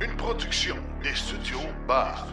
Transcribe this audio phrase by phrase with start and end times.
[0.00, 2.26] Une production des studios Bars.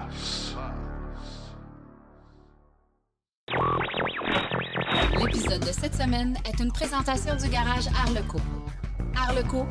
[5.20, 8.40] L'épisode de cette semaine est une présentation du garage Arleco.
[9.16, 9.68] Arleco,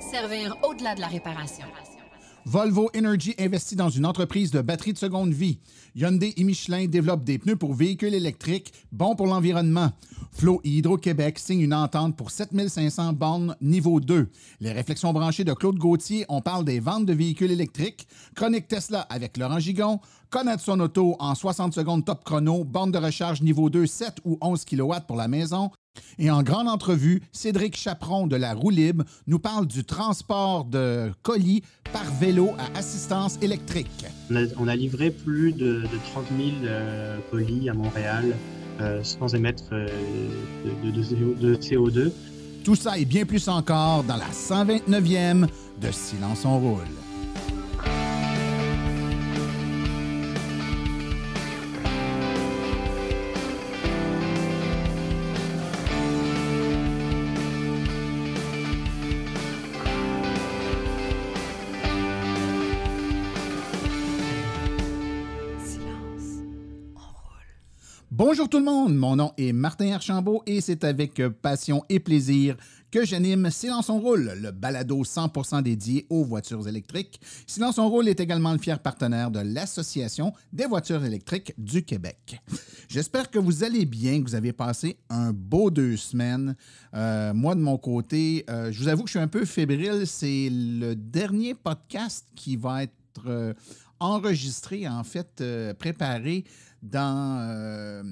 [0.00, 1.66] servir au-delà de la réparation.
[2.44, 5.60] Volvo Energy investit dans une entreprise de batterie de seconde vie.
[5.94, 9.92] Hyundai et Michelin développent des pneus pour véhicules électriques bons pour l'environnement.
[10.32, 14.28] Flow et Hydro-Québec signent une entente pour 7500 bornes niveau 2.
[14.60, 18.08] Les réflexions branchées de Claude Gauthier, on parle des ventes de véhicules électriques.
[18.34, 20.00] Chronique Tesla avec Laurent Gigon.
[20.30, 22.64] Connaître son auto en 60 secondes top chrono.
[22.64, 25.70] Borne de recharge niveau 2, 7 ou 11 kW pour la maison.
[26.18, 31.10] Et en grande entrevue, Cédric Chaperon de la Roue Libre nous parle du transport de
[31.22, 34.06] colis par vélo à assistance électrique.
[34.30, 38.36] On a, on a livré plus de, de 30 000 euh, colis à Montréal
[38.80, 39.86] euh, sans émettre euh,
[40.84, 42.10] de, de- de CO2.
[42.64, 45.46] Tout ça et bien plus encore dans la 129e
[45.80, 46.78] de Silence on roule.
[68.24, 72.56] Bonjour tout le monde, mon nom est Martin Archambault et c'est avec passion et plaisir
[72.92, 77.20] que j'anime Silence on roule, le balado 100% dédié aux voitures électriques.
[77.48, 82.40] Silence on roule est également le fier partenaire de l'Association des voitures électriques du Québec.
[82.86, 86.54] J'espère que vous allez bien, que vous avez passé un beau deux semaines.
[86.94, 90.06] Euh, moi, de mon côté, euh, je vous avoue que je suis un peu fébrile.
[90.06, 92.92] C'est le dernier podcast qui va être
[93.26, 93.52] euh,
[94.02, 96.44] enregistré, en fait, euh, préparé
[96.82, 98.02] dans, euh,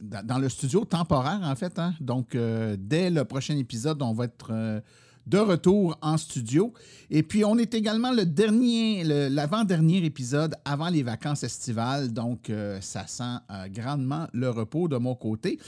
[0.00, 1.78] dans, dans le studio temporaire, en fait.
[1.78, 1.94] hein.
[2.00, 4.82] Donc, euh, dès le prochain épisode, on va être
[5.26, 6.72] de retour en studio.
[7.10, 12.12] Et puis, on est également le dernier, l'avant-dernier épisode avant les vacances estivales.
[12.12, 15.58] Donc, ça sent grandement le repos de mon côté.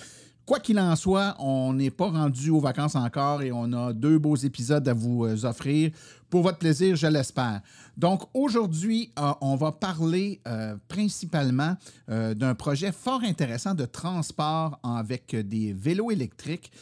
[0.46, 4.18] Quoi qu'il en soit, on n'est pas rendu aux vacances encore et on a deux
[4.18, 5.92] beaux épisodes à vous offrir
[6.30, 7.60] pour votre plaisir, je l'espère.
[8.00, 11.76] Donc aujourd'hui, euh, on va parler euh, principalement
[12.08, 16.72] euh, d'un projet fort intéressant de transport avec des vélos électriques.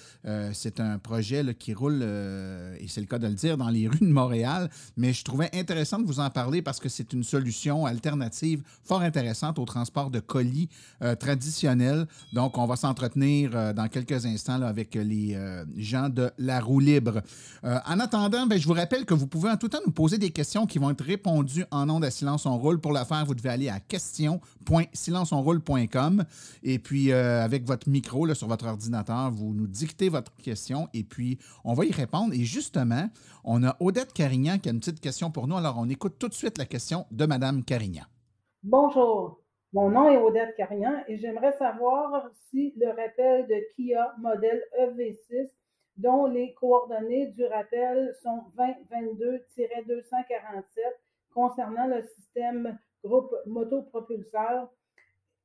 [0.53, 3.97] C'est un projet qui roule, et c'est le cas de le dire, dans les rues
[4.03, 7.87] de Montréal, mais je trouvais intéressant de vous en parler parce que c'est une solution
[7.87, 10.69] alternative fort intéressante au transport de colis
[11.19, 12.07] traditionnel.
[12.34, 15.39] Donc, on va s'entretenir dans quelques instants avec les
[15.78, 17.23] gens de la roue libre.
[17.62, 20.31] En attendant, ben, je vous rappelle que vous pouvez en tout temps nous poser des
[20.31, 22.81] questions qui vont être répondues en ondes à Silence on roule.
[22.81, 26.25] Pour le faire, vous devez aller à question.silenceonroule.com
[26.63, 30.89] et puis euh, avec votre micro là, sur votre ordinateur, vous nous dictez votre question
[30.93, 32.35] et puis on va y répondre.
[32.35, 33.09] Et justement,
[33.43, 35.57] on a Odette Carignan qui a une petite question pour nous.
[35.57, 38.05] Alors, on écoute tout de suite la question de Madame Carignan.
[38.63, 39.41] Bonjour,
[39.73, 45.49] mon nom est Odette Carignan et j'aimerais savoir si le rappel de Kia modèle EV6,
[45.98, 50.64] dont les coordonnées du rappel sont 2022-247
[51.34, 54.69] concernant le système groupe motopropulseur,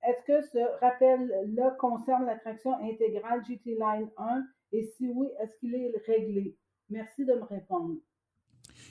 [0.03, 4.43] est-ce que ce rappel-là concerne la traction intégrale GT Line 1
[4.73, 6.57] et si oui, est-ce qu'il est réglé?
[6.89, 7.95] Merci de me répondre.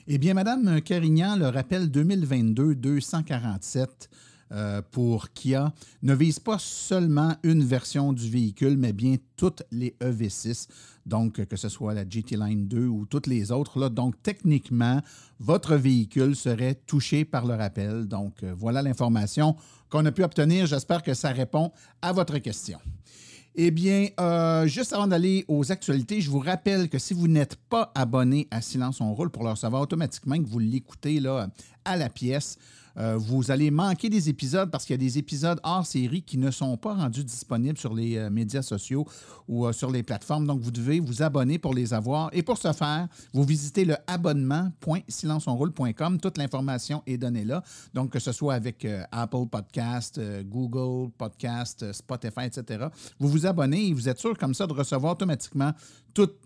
[0.06, 4.08] Eh bien, Madame Carignan, le rappel 2022-247
[4.52, 9.96] euh, pour Kia ne vise pas seulement une version du véhicule, mais bien toutes les
[10.00, 10.68] EV6,
[11.06, 13.88] donc que ce soit la GT Line 2 ou toutes les autres.
[13.88, 15.00] Donc, techniquement,
[15.40, 18.06] votre véhicule serait touché par le rappel.
[18.06, 19.56] Donc, euh, voilà l'information
[19.88, 20.66] qu'on a pu obtenir.
[20.66, 22.78] J'espère que ça répond à votre question.
[23.54, 27.56] Eh bien, euh, juste avant d'aller aux actualités, je vous rappelle que si vous n'êtes
[27.56, 31.20] pas abonné à Silence on roule pour le recevoir automatiquement, que vous l'écoutez
[31.84, 32.56] à la pièce,
[32.98, 36.38] euh, vous allez manquer des épisodes parce qu'il y a des épisodes hors série qui
[36.38, 39.06] ne sont pas rendus disponibles sur les euh, médias sociaux
[39.48, 40.46] ou euh, sur les plateformes.
[40.46, 42.28] Donc, vous devez vous abonner pour les avoir.
[42.32, 46.20] Et pour ce faire, vous visitez le abonnement.silenceonroule.com.
[46.20, 47.62] Toute l'information est donnée là.
[47.94, 52.86] Donc, que ce soit avec Apple Podcast, Google Podcast, Spotify, etc.
[53.18, 55.72] Vous vous abonnez et vous êtes sûr comme ça de recevoir automatiquement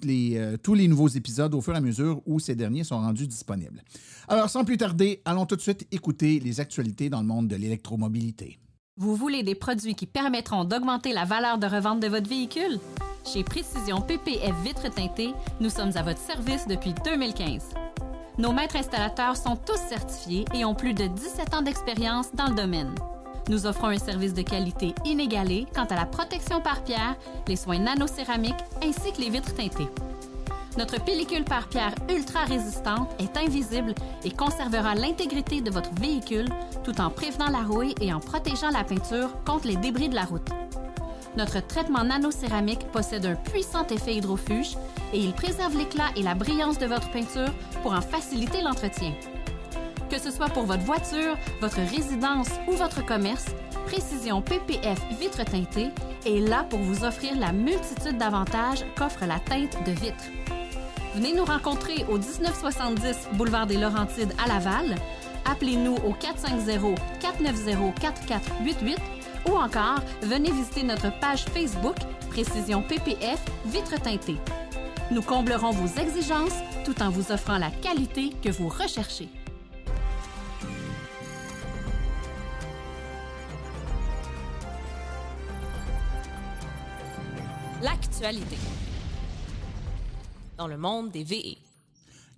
[0.03, 2.99] les, euh, tous les nouveaux épisodes au fur et à mesure où ces derniers sont
[2.99, 3.83] rendus disponibles.
[4.29, 7.57] Alors, sans plus tarder, allons tout de suite écouter les actualités dans le monde de
[7.57, 8.59] l'électromobilité.
[8.97, 12.79] Vous voulez des produits qui permettront d'augmenter la valeur de revente de votre véhicule?
[13.25, 17.75] Chez Précision PPF Vitres teintées, nous sommes à votre service depuis 2015.
[18.39, 22.55] Nos maîtres installateurs sont tous certifiés et ont plus de 17 ans d'expérience dans le
[22.55, 22.95] domaine.
[23.49, 27.17] Nous offrons un service de qualité inégalé quant à la protection par pierre,
[27.47, 29.89] les soins nanocéramiques ainsi que les vitres teintées.
[30.77, 33.95] Notre pellicule par pierre ultra résistante est invisible
[34.25, 36.49] et conservera l'intégrité de votre véhicule
[36.85, 40.25] tout en prévenant la rouille et en protégeant la peinture contre les débris de la
[40.25, 40.49] route.
[41.37, 44.77] Notre traitement nano-céramique possède un puissant effet hydrofuge
[45.13, 47.53] et il préserve l'éclat et la brillance de votre peinture
[47.83, 49.13] pour en faciliter l'entretien.
[50.17, 53.45] Que ce soit pour votre voiture, votre résidence ou votre commerce,
[53.85, 55.91] Précision PPF vitre teintée
[56.25, 60.25] est là pour vous offrir la multitude d'avantages qu'offre la teinte de vitre.
[61.15, 64.95] Venez nous rencontrer au 1970 boulevard des Laurentides à Laval.
[65.45, 68.97] Appelez-nous au 450-490-4488
[69.51, 71.97] ou encore venez visiter notre page Facebook
[72.31, 74.39] Précision PPF vitre teintée.
[75.11, 79.29] Nous comblerons vos exigences tout en vous offrant la qualité que vous recherchez.
[87.87, 88.57] L'actualité
[90.59, 91.57] dans le monde des VE.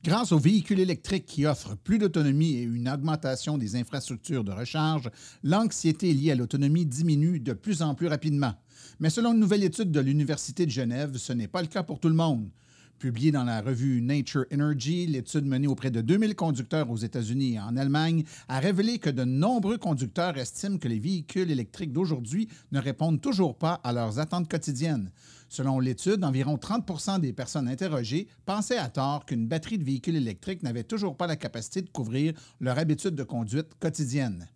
[0.04, 5.08] Grâce aux véhicules électriques qui offrent plus d'autonomie et une augmentation des infrastructures de recharge,
[5.42, 8.52] l'anxiété liée à l'autonomie diminue de plus en plus rapidement.
[9.00, 11.98] Mais selon une nouvelle étude de l'Université de Genève, ce n'est pas le cas pour
[11.98, 12.50] tout le monde.
[12.98, 17.60] Publiée dans la revue Nature Energy, l'étude menée auprès de 2000 conducteurs aux États-Unis et
[17.60, 22.80] en Allemagne a révélé que de nombreux conducteurs estiment que les véhicules électriques d'aujourd'hui ne
[22.80, 25.12] répondent toujours pas à leurs attentes quotidiennes.
[25.48, 30.62] Selon l'étude, environ 30% des personnes interrogées pensaient à tort qu'une batterie de véhicule électrique
[30.62, 34.48] n'avait toujours pas la capacité de couvrir leur habitude de conduite quotidienne.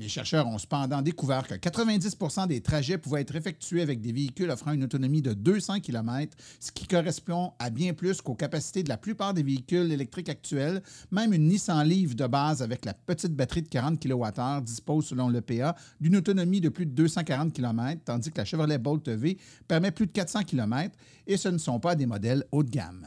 [0.00, 4.48] Les chercheurs ont cependant découvert que 90% des trajets pouvaient être effectués avec des véhicules
[4.48, 8.88] offrant une autonomie de 200 km, ce qui correspond à bien plus qu'aux capacités de
[8.88, 10.82] la plupart des véhicules électriques actuels.
[11.10, 15.28] Même une Nissan Leaf de base avec la petite batterie de 40 kWh dispose, selon
[15.28, 19.36] l'EPA, d'une autonomie de plus de 240 km, tandis que la Chevrolet Bolt EV
[19.68, 23.06] permet plus de 400 km, et ce ne sont pas des modèles haut de gamme.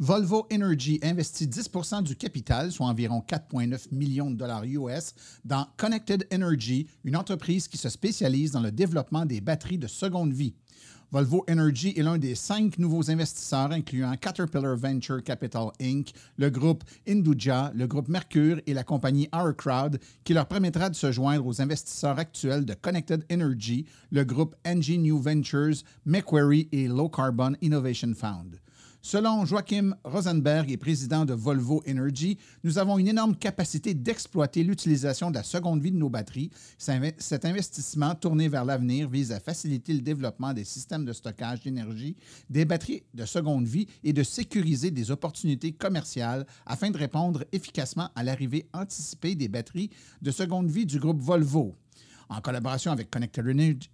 [0.00, 5.14] Volvo Energy investit 10% du capital, soit environ 4,9 millions de dollars US,
[5.44, 10.32] dans Connected Energy, une entreprise qui se spécialise dans le développement des batteries de seconde
[10.32, 10.54] vie.
[11.12, 16.82] Volvo Energy est l'un des cinq nouveaux investisseurs, incluant Caterpillar Venture Capital Inc., le groupe
[17.06, 21.46] Induja, le groupe Mercure et la compagnie Our Crowd, qui leur permettra de se joindre
[21.46, 27.52] aux investisseurs actuels de Connected Energy, le groupe NG New Ventures, Macquarie et Low Carbon
[27.62, 28.58] Innovation Fund.
[29.06, 35.34] Selon Joachim Rosenberg président de Volvo Energy, nous avons une énorme capacité d'exploiter l'utilisation de
[35.34, 36.48] la seconde vie de nos batteries.
[36.78, 42.16] Cet investissement tourné vers l'avenir vise à faciliter le développement des systèmes de stockage d'énergie,
[42.48, 48.08] des batteries de seconde vie et de sécuriser des opportunités commerciales afin de répondre efficacement
[48.14, 49.90] à l'arrivée anticipée des batteries
[50.22, 51.76] de seconde vie du groupe Volvo.
[52.28, 53.44] En collaboration avec Connected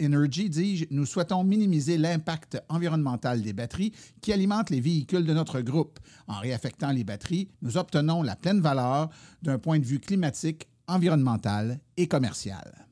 [0.00, 5.60] Energy, dis-je, nous souhaitons minimiser l'impact environnemental des batteries qui alimentent les véhicules de notre
[5.60, 5.98] groupe.
[6.28, 9.10] En réaffectant les batteries, nous obtenons la pleine valeur
[9.42, 12.86] d'un point de vue climatique, environnemental et commercial.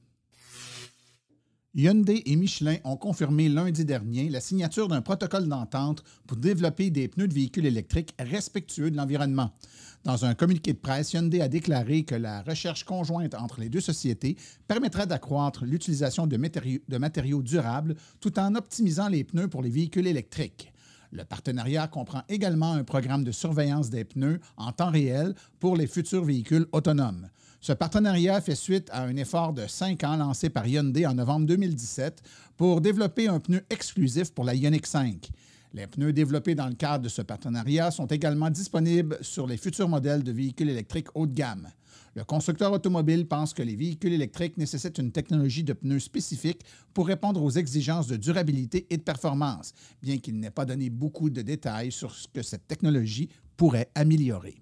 [1.75, 7.09] Hyundai et Michelin ont confirmé lundi dernier la signature d'un protocole d'entente pour développer des
[7.09, 9.53] pneus de véhicules électriques respectueux de l'environnement.
[10.05, 13.81] Dans un communiqué de presse, Hyundai a déclaré que la recherche conjointe entre les deux
[13.81, 14.37] sociétés
[14.67, 20.73] permettra d'accroître l'utilisation de matériaux, durables tout en optimisant les pneus pour les véhicules électriques.
[21.11, 25.87] Le partenariat comprend également un programme de surveillance des pneus en temps réel pour les
[25.87, 27.29] futurs véhicules autonomes.
[27.61, 31.47] Ce partenariat fait suite à un effort de cinq ans lancé par Hyundai en novembre
[31.47, 32.23] 2017
[32.57, 35.29] pour développer un pneu exclusif pour la Ioniq 5.
[35.75, 39.89] Les pneus développés dans le cadre de ce partenariat sont également disponibles sur les futurs
[39.89, 41.69] modèles de véhicules électriques haut de gamme.
[42.15, 46.63] Le constructeur automobile pense que les véhicules électriques nécessitent une technologie de pneus spécifique
[46.95, 49.73] pour répondre aux exigences de durabilité et de performance,
[50.03, 54.57] bien qu'il n'ait pas donné beaucoup de détails sur ce que cette technologie pourrait améliorer.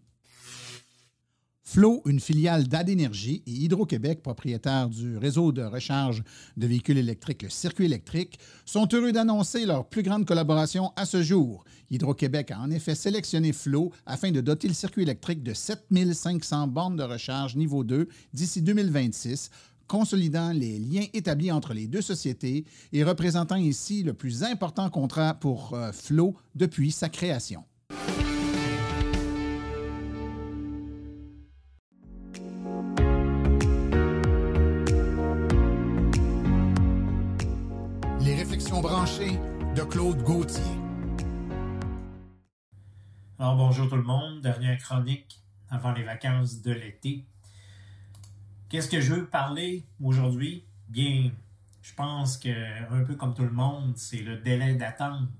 [1.68, 6.22] Flow, une filiale d'Adénergie, et Hydro-Québec, propriétaire du réseau de recharge
[6.56, 11.24] de véhicules électriques, le circuit électrique, sont heureux d'annoncer leur plus grande collaboration à ce
[11.24, 11.64] jour.
[11.90, 16.96] Hydro-Québec a en effet sélectionné Flow afin de doter le circuit électrique de 7500 bornes
[16.96, 19.50] de recharge niveau 2 d'ici 2026,
[19.88, 25.34] consolidant les liens établis entre les deux sociétés et représentant ici le plus important contrat
[25.34, 27.64] pour euh, Flow depuis sa création.
[38.76, 40.62] De Claude Gauthier.
[43.38, 45.40] Alors bonjour tout le monde, dernière chronique
[45.70, 47.24] avant les vacances de l'été.
[48.68, 50.66] Qu'est-ce que je veux parler aujourd'hui?
[50.90, 51.30] Bien,
[51.80, 52.50] je pense que
[52.92, 55.30] un peu comme tout le monde, c'est le délai d'attente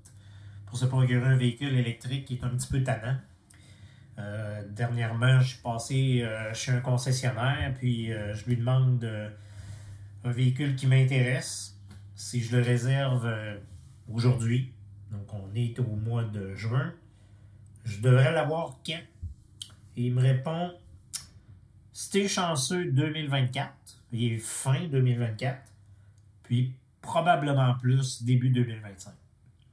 [0.65, 3.17] pour se procurer un véhicule électrique qui est un petit peu tannant.
[4.17, 9.07] Euh, dernièrement, je suis passé euh, chez un concessionnaire, puis euh, je lui demande
[10.23, 11.76] un véhicule qui m'intéresse.
[12.17, 13.59] Si je le réserve euh,
[14.11, 14.73] aujourd'hui,
[15.11, 16.91] donc on est au mois de juin,
[17.85, 18.99] je devrais l'avoir quand?
[19.95, 20.73] Et il me répond
[21.93, 23.71] si t'es chanceux 2024,
[24.13, 25.61] il est fin 2024,
[26.41, 29.13] puis probablement plus début 2025.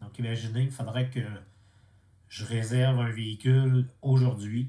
[0.02, 1.20] Donc imaginez, il faudrait que
[2.28, 4.68] je réserve un véhicule aujourd'hui,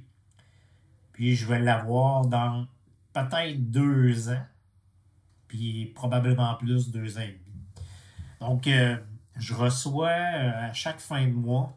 [1.11, 2.67] puis je vais l'avoir dans
[3.11, 4.45] peut-être deux ans,
[5.49, 7.44] puis probablement plus deux ans et demi.
[8.45, 8.95] Donc, euh,
[9.37, 11.75] je reçois euh, à chaque fin de mois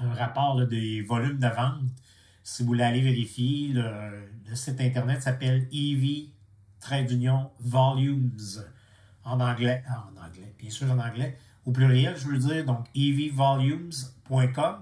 [0.00, 1.84] un rapport des volumes de vente.
[2.42, 6.30] Si vous voulez aller vérifier, le, site internet s'appelle EV
[6.80, 8.36] Trade Union Volumes
[9.24, 9.84] en anglais.
[9.88, 11.38] ah, en anglais, bien sûr en anglais.
[11.64, 14.78] Au pluriel, je veux dire, donc evvolumes.com.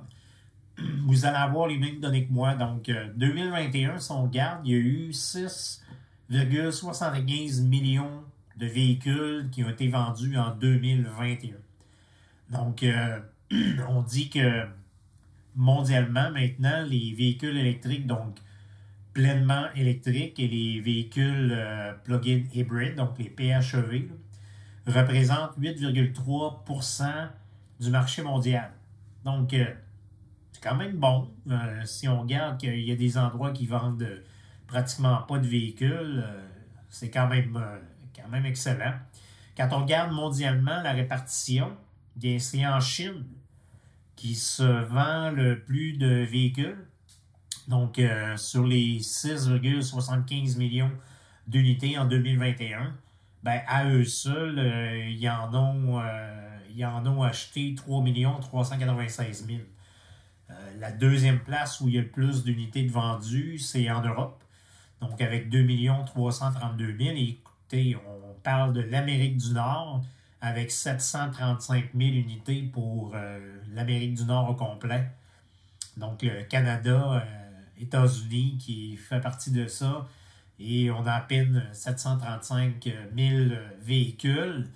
[1.07, 2.55] Vous allez avoir les mêmes données que moi.
[2.55, 8.25] Donc, euh, 2021, si on regarde, il y a eu 6,75 millions
[8.57, 11.55] de véhicules qui ont été vendus en 2021.
[12.51, 13.21] Donc, euh,
[13.89, 14.67] on dit que
[15.55, 18.37] mondialement, maintenant, les véhicules électriques, donc
[19.13, 24.09] pleinement électriques, et les véhicules euh, plug-in hybrides, donc les PHEV,
[24.87, 27.29] là, représentent 8,3%
[27.81, 28.71] du marché mondial.
[29.25, 29.67] Donc, euh,
[30.53, 31.31] c'est quand même bon.
[31.85, 34.23] Si on regarde qu'il y a des endroits qui vendent
[34.67, 36.25] pratiquement pas de véhicules,
[36.89, 37.61] c'est quand même,
[38.27, 38.95] quand même excellent.
[39.57, 41.77] Quand on regarde mondialement la répartition,
[42.15, 43.25] bien, c'est en Chine
[44.17, 46.87] qui se vend le plus de véhicules.
[47.69, 50.91] Donc, euh, sur les 6,75 millions
[51.47, 52.95] d'unités en 2021,
[53.43, 58.05] ben, à eux seuls, euh, ils, en ont, euh, ils en ont acheté 3
[58.41, 59.59] 396 000.
[60.49, 64.03] Euh, la deuxième place où il y a le plus d'unités de vendues, c'est en
[64.03, 64.43] Europe.
[65.01, 65.67] Donc, avec 2
[66.07, 67.11] 332 000.
[67.17, 67.39] Et
[67.75, 70.03] on parle de l'Amérique du Nord
[70.41, 73.39] avec 735 000 unités pour euh,
[73.73, 75.09] l'Amérique du Nord au complet.
[75.97, 80.07] Donc, le Canada, euh, États-Unis qui fait partie de ça.
[80.59, 84.67] Et on a à peine 735 000 véhicules.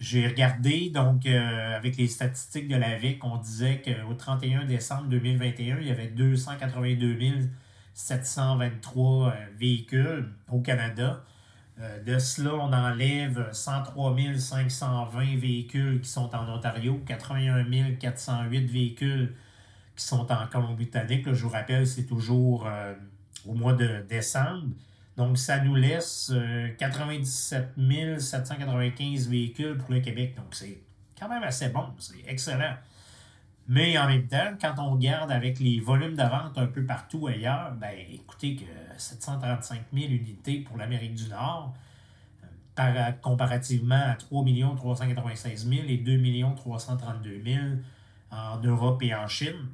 [0.00, 5.08] J'ai regardé, donc, euh, avec les statistiques de la VIC, on disait qu'au 31 décembre
[5.08, 7.18] 2021, il y avait 282
[7.92, 11.22] 723 euh, véhicules au Canada.
[11.80, 19.34] Euh, de cela, on enlève 103 520 véhicules qui sont en Ontario, 81 408 véhicules
[19.96, 21.32] qui sont en Colombie-Britannique.
[21.32, 22.94] Je vous rappelle, c'est toujours euh,
[23.46, 24.68] au mois de décembre.
[25.16, 27.74] Donc, ça nous laisse euh, 97
[28.18, 30.34] 795 véhicules pour le Québec.
[30.36, 30.82] Donc, c'est
[31.18, 31.86] quand même assez bon.
[31.98, 32.74] C'est excellent.
[33.68, 37.26] Mais en même temps, quand on regarde avec les volumes de vente un peu partout
[37.26, 38.64] ailleurs, ben écoutez que
[39.00, 41.74] 735 000 unités pour l'Amérique du Nord,
[42.42, 44.44] euh, par, comparativement à 3
[44.76, 47.58] 396 000 et 2 332 000
[48.30, 49.68] en Europe et en Chine,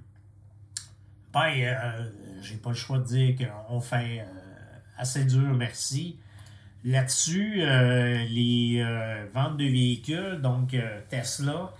[1.32, 4.24] ben, euh, j'ai pas le choix de dire qu'on fait euh,
[4.96, 6.16] assez dur, merci.
[6.86, 11.72] Là-dessus, euh, les euh, ventes de véhicules, donc euh, Tesla,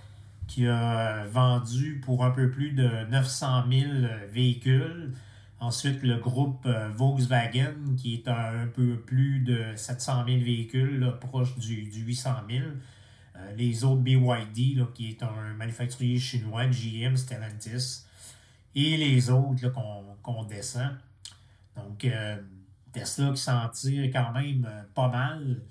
[0.47, 3.89] qui a vendu pour un peu plus de 900 000
[4.31, 5.13] véhicules.
[5.59, 11.57] Ensuite, le groupe euh, Volkswagen, qui est un peu plus de 700 000 véhicules, proche
[11.57, 12.63] du, du 800 000.
[13.35, 18.03] Euh, les autres BYD, là, qui est un manufacturier chinois, GM, Stellantis.
[18.75, 19.67] Et les autres
[20.21, 20.91] qu'on descend.
[21.75, 22.37] Donc, euh,
[22.91, 25.61] Tesla qui s'en tire quand même pas mal.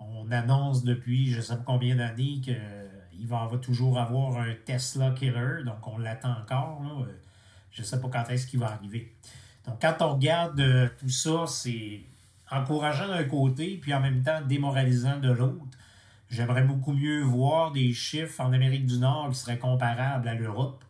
[0.00, 4.54] On annonce depuis je ne sais pas combien d'années qu'il va, va toujours avoir un
[4.64, 5.62] Tesla Killer.
[5.64, 6.82] Donc, on l'attend encore.
[6.82, 7.06] là.
[7.70, 9.14] Je ne sais pas quand est-ce qu'il va arriver.
[9.66, 12.02] Donc, quand on regarde euh, tout ça, c'est
[12.50, 15.76] encourageant d'un côté, puis en même temps démoralisant de l'autre.
[16.30, 20.84] J'aimerais beaucoup mieux voir des chiffres en Amérique du Nord qui seraient comparables à l'Europe.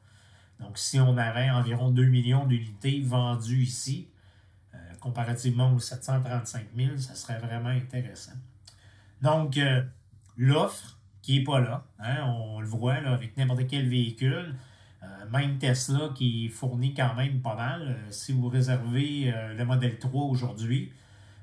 [0.61, 4.09] Donc, si on avait environ 2 millions d'unités vendues ici,
[4.75, 8.33] euh, comparativement aux 735 000, ça serait vraiment intéressant.
[9.23, 9.83] Donc, euh,
[10.37, 14.55] l'offre qui n'est pas là, hein, on le voit avec n'importe quel véhicule,
[15.31, 17.83] même Tesla qui fournit quand même pas mal.
[17.83, 20.93] Euh, si vous réservez euh, le modèle 3 aujourd'hui,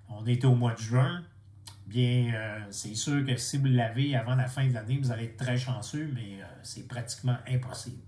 [0.09, 1.24] on était au mois de juin,
[1.88, 5.25] bien, euh, c'est sûr que si vous l'avez avant la fin de l'année, vous allez
[5.25, 8.01] être très chanceux, mais euh, c'est pratiquement impossible.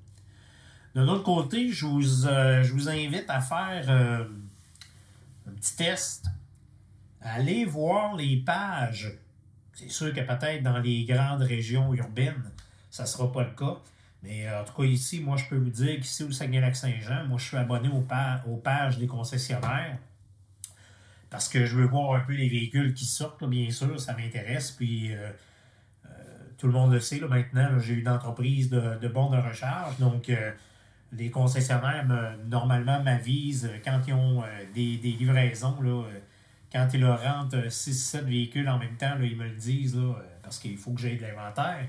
[0.95, 4.25] De l'autre côté, je vous, euh, je vous invite à faire euh,
[5.47, 6.25] un petit test.
[7.21, 9.13] Allez voir les pages.
[9.73, 12.51] C'est sûr que peut-être dans les grandes régions urbaines,
[12.89, 13.77] ça ne sera pas le cas.
[14.23, 17.37] Mais euh, en tout cas, ici, moi, je peux vous dire qu'ici au Saguenay-Lac-Saint-Jean, moi,
[17.37, 19.97] je suis abonné aux, pa- aux pages des concessionnaires
[21.29, 24.71] parce que je veux voir un peu les véhicules qui sortent, bien sûr, ça m'intéresse.
[24.71, 25.29] Puis, euh,
[26.05, 26.09] euh,
[26.57, 29.97] tout le monde le sait, là, maintenant, j'ai une entreprise de, de bons de recharge.
[29.99, 30.31] Donc,
[31.11, 34.43] les concessionnaires, me- normalement, m'avisent quand ils ont
[34.73, 36.03] des, des livraisons, là,
[36.71, 40.59] quand ils leur rentrent 6-7 véhicules en même temps, ils me le disent, là, parce
[40.59, 41.87] qu'il faut que j'aie de l'inventaire.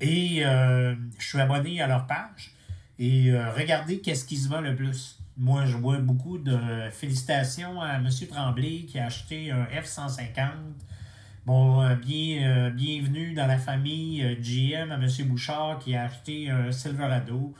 [0.00, 2.52] Et euh, je suis abonné à leur page.
[2.98, 5.18] Et euh, regardez qu'est-ce qui se vend le plus.
[5.38, 6.58] Moi, je vois beaucoup de
[6.90, 8.08] félicitations à M.
[8.30, 10.50] Tremblay qui a acheté un F-150.
[11.44, 15.08] Bon, euh, bien, bienvenue dans la famille GM à M.
[15.26, 17.54] Bouchard qui a acheté un Silverado.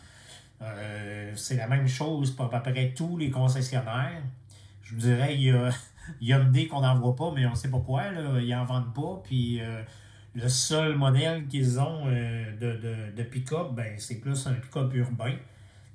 [1.34, 4.22] C'est la même chose pour à peu près tous les concessionnaires.
[4.82, 5.70] Je vous dirais, il y a,
[6.20, 8.10] Hyundai qu'on n'en voit pas, mais on ne sait pas pourquoi.
[8.10, 9.20] Là, ils n'en vendent pas.
[9.22, 9.60] Puis
[10.36, 14.92] le seul modèle qu'ils ont euh, de, de, de pick-up, ben, c'est plus un pick-up
[14.94, 15.34] urbain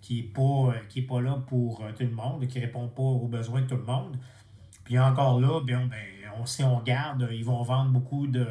[0.01, 0.41] qui n'est pas,
[0.73, 3.61] euh, qui pas là pour euh, tout le monde, qui ne répond pas aux besoins
[3.61, 4.17] de tout le monde.
[4.83, 5.99] Puis encore là, bien, ben,
[6.39, 8.47] on, si on regarde, ils vont vendre beaucoup de,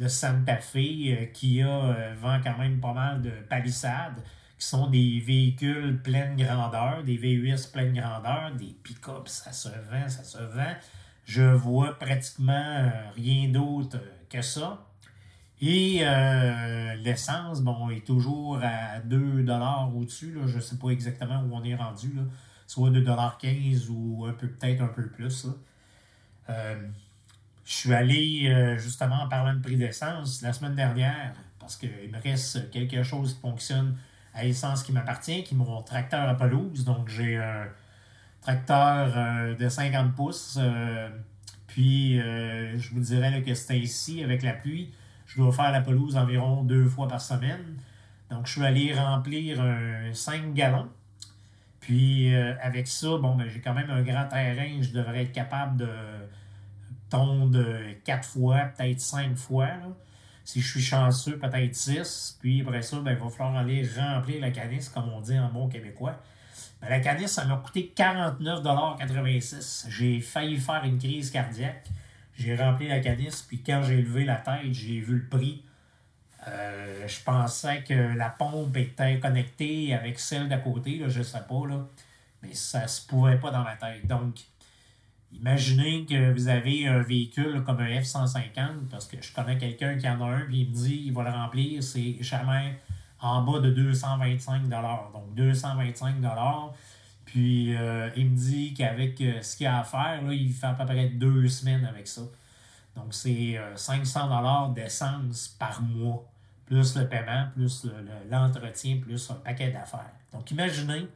[0.00, 4.20] de Santa Fe, Kia euh, vend quand même pas mal de palissades,
[4.58, 10.08] qui sont des véhicules pleine grandeur, des VUS pleine grandeur, des pick-up, ça se vend,
[10.08, 10.74] ça se vend.
[11.24, 14.84] Je vois pratiquement rien d'autre que ça.
[15.60, 19.46] Et euh, l'essence, bon, est toujours à 2
[19.94, 20.36] au-dessus.
[20.46, 22.12] Je ne sais pas exactement où on est rendu.
[22.14, 22.22] Là.
[22.66, 25.46] Soit 2,15 ou peut-être un peu plus.
[26.50, 26.88] Euh,
[27.64, 32.10] je suis allé, euh, justement, en parlant de prix d'essence, la semaine dernière, parce qu'il
[32.12, 33.96] me reste quelque chose qui fonctionne
[34.34, 36.84] à l'essence qui m'appartient, qui est mon tracteur à pelouse.
[36.84, 37.68] Donc, j'ai un
[38.42, 40.58] tracteur de 50 pouces.
[41.68, 44.92] puis, je vous dirais que c'est ici, avec la pluie,
[45.26, 47.78] je dois faire la pelouse environ deux fois par semaine.
[48.30, 50.88] Donc, je suis allé remplir un 5 gallons.
[51.80, 54.80] Puis, euh, avec ça, bon, ben, j'ai quand même un grand terrain.
[54.80, 55.88] Je devrais être capable de
[57.10, 57.62] tondre
[58.04, 59.68] quatre fois, peut-être cinq fois.
[60.44, 62.38] Si je suis chanceux, peut-être six.
[62.40, 65.48] Puis après ça, ben, il va falloir aller remplir la canisse, comme on dit en
[65.50, 66.20] bon québécois.
[66.80, 71.86] Ben, la canisse, ça m'a coûté 49,86 J'ai failli faire une crise cardiaque.
[72.36, 75.64] J'ai rempli la canisse, puis quand j'ai levé la tête, j'ai vu le prix.
[76.48, 81.42] Euh, je pensais que la pompe était connectée avec celle d'à côté, là, je sais
[81.48, 81.86] pas, là.
[82.42, 84.06] mais ça se pouvait pas dans ma tête.
[84.06, 84.40] Donc,
[85.32, 90.08] imaginez que vous avez un véhicule comme un F-150, parce que je connais quelqu'un qui
[90.08, 92.78] en a un, puis il me dit il va le remplir, c'est jamais
[93.20, 96.20] en bas de 225 Donc, 225
[97.34, 100.68] Puis, euh, il me dit qu'avec euh, ce qu'il a à faire, là, il fait
[100.68, 102.20] à peu près deux semaines avec ça.
[102.94, 106.24] Donc, c'est euh, 500 d'essence par mois,
[106.64, 110.12] plus le paiement, plus le- le- l'entretien, plus un paquet d'affaires.
[110.32, 111.08] Donc, imaginez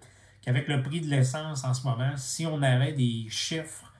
[0.43, 3.93] qu'avec le prix de l'essence en ce moment, si on avait des chiffres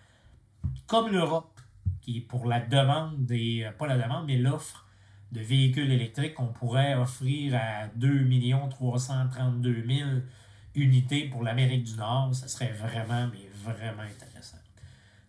[0.89, 1.61] comme l'Europe,
[2.01, 3.71] qui est pour la demande des.
[3.79, 4.87] pas la demande, mais l'offre
[5.31, 8.29] de véhicules électriques, on pourrait offrir à 2
[8.71, 10.09] 332 000
[10.79, 12.35] unités pour l'Amérique du Nord.
[12.35, 14.59] Ça serait vraiment, mais vraiment intéressant.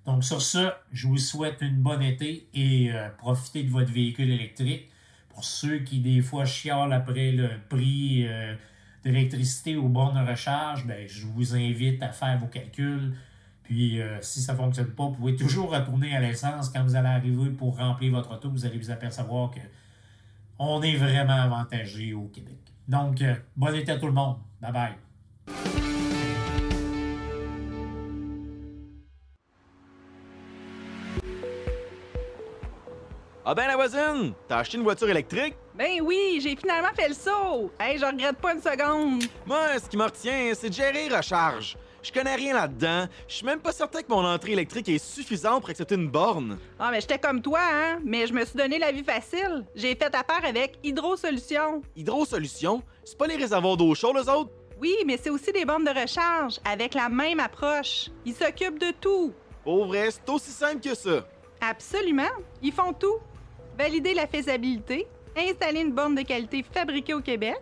[0.06, 4.30] Donc, sur ça, je vous souhaite une bonne été et euh, profitez de votre véhicule
[4.30, 4.90] électrique.
[5.30, 8.56] Pour ceux qui, des fois, chialent après le prix euh,
[9.04, 13.16] de l'électricité aux bornes de recharge, ben, je vous invite à faire vos calculs.
[13.64, 16.70] Puis, euh, si ça ne fonctionne pas, vous pouvez toujours retourner à l'essence.
[16.70, 19.60] Quand vous allez arriver pour remplir votre auto, vous allez vous apercevoir que
[20.58, 22.58] on est vraiment avantagé au Québec.
[22.88, 24.38] Donc, euh, bon été à tout le monde.
[24.60, 25.09] Bye bye.
[33.46, 35.56] Ah ben la voisine, t'as acheté une voiture électrique?
[35.74, 37.72] Ben oui, j'ai finalement fait le saut.
[37.80, 39.24] Hey, je regrette pas une seconde.
[39.48, 41.76] Moi, ce qui me retient, c'est de gérer recharge.
[42.04, 43.08] Je connais rien là-dedans.
[43.28, 46.60] Je suis même pas certain que mon entrée électrique est suffisante pour accepter une borne.
[46.78, 48.00] Ah, mais j'étais comme toi, hein.
[48.06, 49.66] Mais je me suis donné la vie facile.
[49.74, 51.82] J'ai fait affaire avec Hydro Solutions.
[51.96, 54.52] Hydro Solutions, c'est pas les réservoirs d'eau chaude, les autres?
[54.80, 58.10] Oui, mais c'est aussi des bornes de recharge avec la même approche.
[58.26, 59.34] Ils s'occupent de tout.
[59.64, 61.28] Pour vrai, c'est aussi simple que ça.
[61.60, 62.30] Absolument.
[62.62, 63.18] Ils font tout.
[63.78, 67.58] Valider la faisabilité, installer une borne de qualité fabriquée au Québec.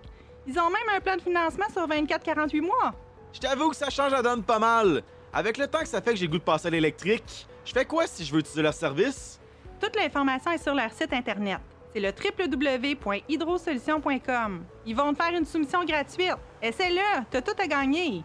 [0.47, 2.93] Ils ont même un plan de financement sur 24-48 mois.
[3.33, 5.01] Je t'avoue que ça change la donne pas mal.
[5.33, 7.85] Avec le temps que ça fait que j'ai goût de passer à l'électrique, je fais
[7.85, 9.39] quoi si je veux utiliser leur service?
[9.79, 11.59] Toute l'information est sur leur site Internet.
[11.93, 14.65] C'est le www.hydrosolutions.com.
[14.85, 16.35] Ils vont te faire une soumission gratuite.
[16.61, 18.23] Essaie-le, t'as tout à gagner.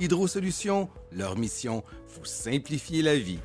[0.00, 3.38] Hydro Solutions, leur mission, vous simplifier la vie.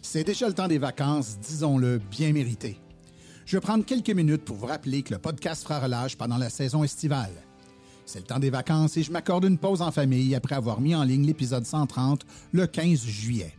[0.00, 2.80] C'est déjà le temps des vacances, disons-le, bien mérité.
[3.46, 6.50] Je vais prendre quelques minutes pour vous rappeler que le podcast fera relâche pendant la
[6.50, 7.30] saison estivale.
[8.12, 10.96] C'est le temps des vacances et je m'accorde une pause en famille après avoir mis
[10.96, 13.54] en ligne l'épisode 130 le 15 juillet.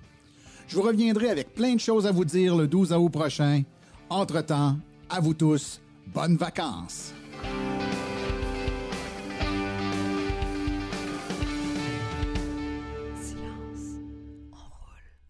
[0.67, 3.63] Je vous reviendrai avec plein de choses à vous dire le 12 août prochain.
[4.09, 4.75] Entre-temps,
[5.09, 5.79] à vous tous,
[6.13, 7.13] bonnes vacances!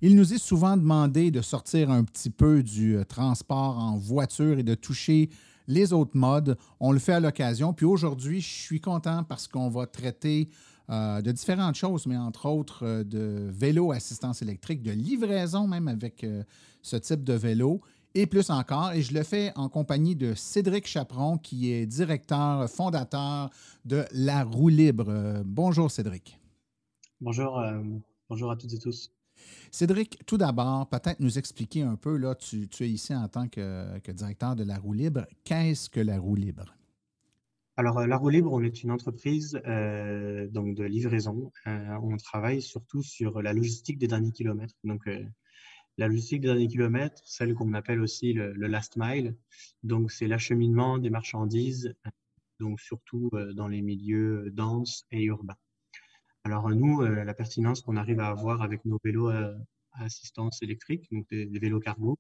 [0.02, 4.58] Il nous est souvent demandé de sortir un petit peu du euh, transport en voiture
[4.58, 5.30] et de toucher
[5.72, 6.58] les autres modes.
[6.80, 7.74] On le fait à l'occasion.
[7.74, 10.50] Puis aujourd'hui, je suis content parce qu'on va traiter
[10.90, 15.88] euh, de différentes choses, mais entre autres euh, de vélo assistance électrique, de livraison même
[15.88, 16.26] avec
[16.82, 17.82] ce type de vélo
[18.14, 18.92] et plus encore.
[18.92, 23.50] Et je le fais en compagnie de Cédric Chaperon, qui est directeur fondateur
[23.86, 25.42] de La Roue Libre.
[25.46, 26.38] bonjour Cédric.
[27.22, 27.64] Bonjour,
[28.28, 29.12] bonjour à toutes et tous.
[29.72, 33.98] Cédric, tout d'abord, peut-être nous expliquer un peu, là, tu, es ici en tant que,
[34.12, 35.26] directeur de la roue libre.
[35.46, 36.76] Qu'est-ce que la roue libre?
[37.78, 41.52] Alors, euh, la roue libre, on est une entreprise euh, donc de livraison.
[41.68, 44.76] Euh, on travaille surtout sur la logistique des derniers kilomètres.
[44.84, 45.10] Donc,
[45.98, 49.38] la logistique des derniers kilomètres, celle qu'on appelle aussi le, le, last mile.
[49.84, 51.94] Donc, c'est l'acheminement des marchandises,
[52.60, 55.58] donc surtout dans les milieux denses et urbains.
[56.44, 59.54] Alors nous, euh, la pertinence qu'on arrive à avoir avec nos vélos à,
[59.94, 62.18] assistance électrique, donc des, vélos cargo,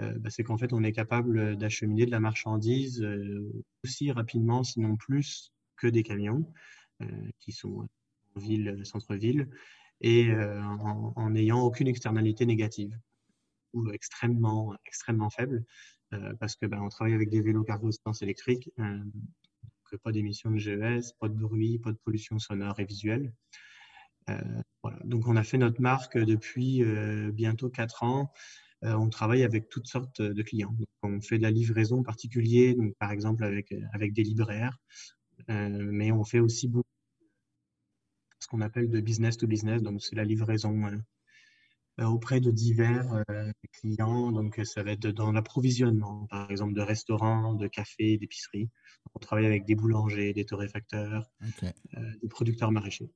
[0.00, 3.52] euh, bah, c'est qu'en fait, on est capable d'acheminer de la marchandise euh,
[3.84, 6.52] aussi rapidement, sinon plus, que des camions
[7.38, 7.88] qui sont
[8.34, 9.48] en ville, centre-ville,
[10.02, 12.94] et en n'ayant aucune externalité négative
[13.72, 15.64] ou extrêmement, extrêmement faible,
[16.38, 18.70] parce que bah, on travaille avec des vélos cargo assistance électrique
[19.96, 23.32] pas d'émissions de GES, pas de bruit, pas de pollution sonore et visuelle.
[24.28, 24.98] Euh, voilà.
[25.04, 28.32] Donc on a fait notre marque depuis euh, bientôt quatre ans.
[28.84, 30.74] Euh, on travaille avec toutes sortes de clients.
[31.02, 34.78] on fait de la livraison particulière, donc par exemple avec, avec des libraires,
[35.48, 36.86] mais on fait aussi beaucoup
[38.40, 40.96] ce qu'on appelle de business to business, donc c'est la livraison euh,
[42.08, 44.32] auprès de divers euh, clients.
[44.32, 48.70] Donc, ça va être dans l'approvisionnement, par exemple, de restaurants, de cafés, d'épiceries.
[49.14, 51.30] On travaille avec des boulangers, des torréfacteurs,
[51.62, 51.70] euh,
[52.22, 53.10] des producteurs maraîchers.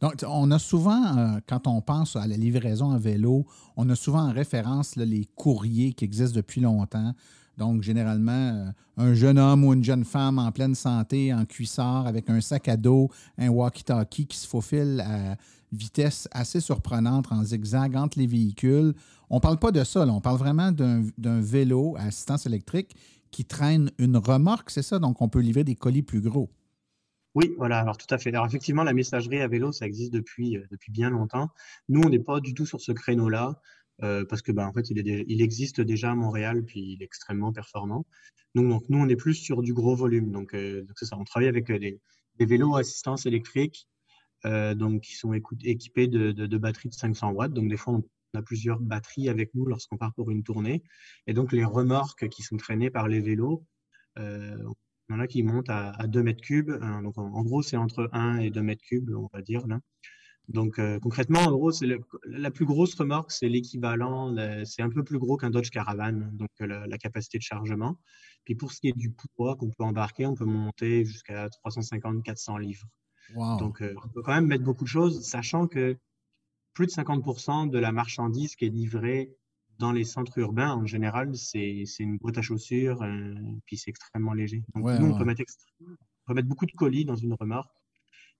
[0.00, 4.28] Donc, on a souvent, quand on pense à la livraison à vélo, on a souvent
[4.28, 7.14] en référence les courriers qui existent depuis longtemps.
[7.58, 12.30] Donc, généralement, un jeune homme ou une jeune femme en pleine santé, en cuissard, avec
[12.30, 15.36] un sac à dos, un walkie-talkie qui se faufile à
[15.72, 18.94] vitesse assez surprenante en zigzag entre les véhicules.
[19.30, 22.94] On ne parle pas de ça, on parle vraiment d'un vélo à assistance électrique
[23.30, 24.98] qui traîne une remorque, c'est ça?
[24.98, 26.50] Donc, on peut livrer des colis plus gros.
[27.34, 28.28] Oui, voilà, alors tout à fait.
[28.28, 31.48] Alors effectivement, la messagerie à vélo, ça existe depuis, euh, depuis bien longtemps.
[31.88, 33.58] Nous, on n'est pas du tout sur ce créneau-là,
[34.02, 37.52] euh, parce que ben, en fait, il, existe déjà à Montréal, puis il est extrêmement
[37.52, 38.04] performant.
[38.54, 40.30] Donc, nous, on est plus sur du gros volume.
[40.30, 42.00] Donc, euh, c'est ça, on travaille avec des,
[42.38, 43.88] des vélos à assistance électrique
[44.44, 47.52] donc qui sont équipés de, batteries de 500 watts.
[47.52, 50.82] Donc des fois, on a plusieurs batteries avec nous lorsqu'on part pour une tournée.
[51.26, 53.64] Et donc les remorques qui sont traînées par les vélos,
[54.18, 54.56] euh,
[55.08, 56.70] on en a qui montent à, 2 mètres cubes.
[56.80, 57.02] Hein.
[57.02, 59.66] donc en, gros, c'est entre 1 et 2 mètres cubes, on va dire.
[59.66, 59.80] Là.
[60.48, 61.86] Donc euh, concrètement, en gros, c'est
[62.26, 66.50] la plus grosse remorque, c'est l'équivalent, c'est un peu plus gros qu'un Dodge Caravan, donc
[66.60, 67.98] la, capacité de chargement.
[68.44, 72.60] Puis pour ce qui est du poids qu'on peut embarquer, on peut monter jusqu'à 350-400
[72.60, 72.86] livres.
[73.34, 75.96] Donc, euh, on peut quand même mettre beaucoup de choses, sachant que
[76.74, 79.36] plus de 50% de la marchandise qui est livrée
[79.78, 83.34] dans les centres urbains, en général, c'est une boîte à chaussures, euh,
[83.66, 84.62] puis c'est extrêmement léger.
[84.74, 85.42] Donc, nous, on peut, mettre
[86.28, 87.72] mettre beaucoup de colis dans une remorque.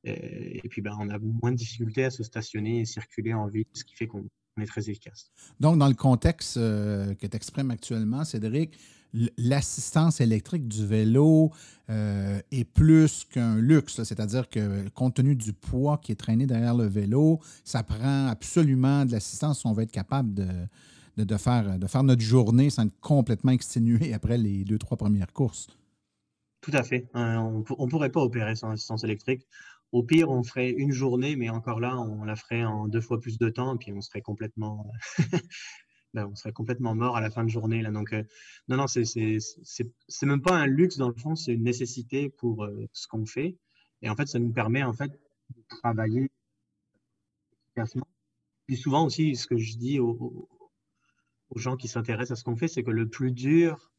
[0.05, 3.66] Et, puis, ben, on a moins de difficultés à se stationner et circuler en ville,
[3.72, 4.28] ce qui fait qu'on
[4.60, 5.30] est très efficace.
[5.60, 8.78] Donc, dans le contexte euh, que tu exprimes actuellement, Cédric,
[9.36, 11.52] l'assistance électrique du vélo
[11.90, 16.74] euh, est plus qu'un luxe, c'est-à-dire que compte tenu du poids qui est traîné derrière
[16.74, 20.46] le vélo, ça prend absolument de l'assistance si on veut être capable de,
[21.24, 25.32] de, faire, de faire notre journée sans être complètement exténué après les deux, trois premières
[25.32, 25.68] courses.
[26.62, 27.08] Tout à fait.
[27.16, 29.46] Euh, on ne pourrait pas opérer sans assistance électrique.
[29.92, 33.20] Au pire, on ferait une journée, mais encore là, on la ferait en deux fois
[33.20, 34.90] plus de temps, puis on serait complètement
[36.14, 37.81] Ben, on serait complètement mort à la fin de journée.
[37.81, 37.90] Là.
[37.90, 38.22] Donc, euh,
[38.68, 42.64] non, non, c'est, c'est, même pas un luxe dans le fond, c'est une nécessité pour
[42.64, 43.57] euh, ce qu'on fait.
[44.02, 46.31] Et en fait, ça nous permet en fait de travailler
[47.68, 48.07] efficacement.
[48.66, 50.48] Puis souvent aussi, ce que je dis aux,
[51.48, 53.90] aux gens qui s'intéressent à ce qu'on fait, c'est que le plus dur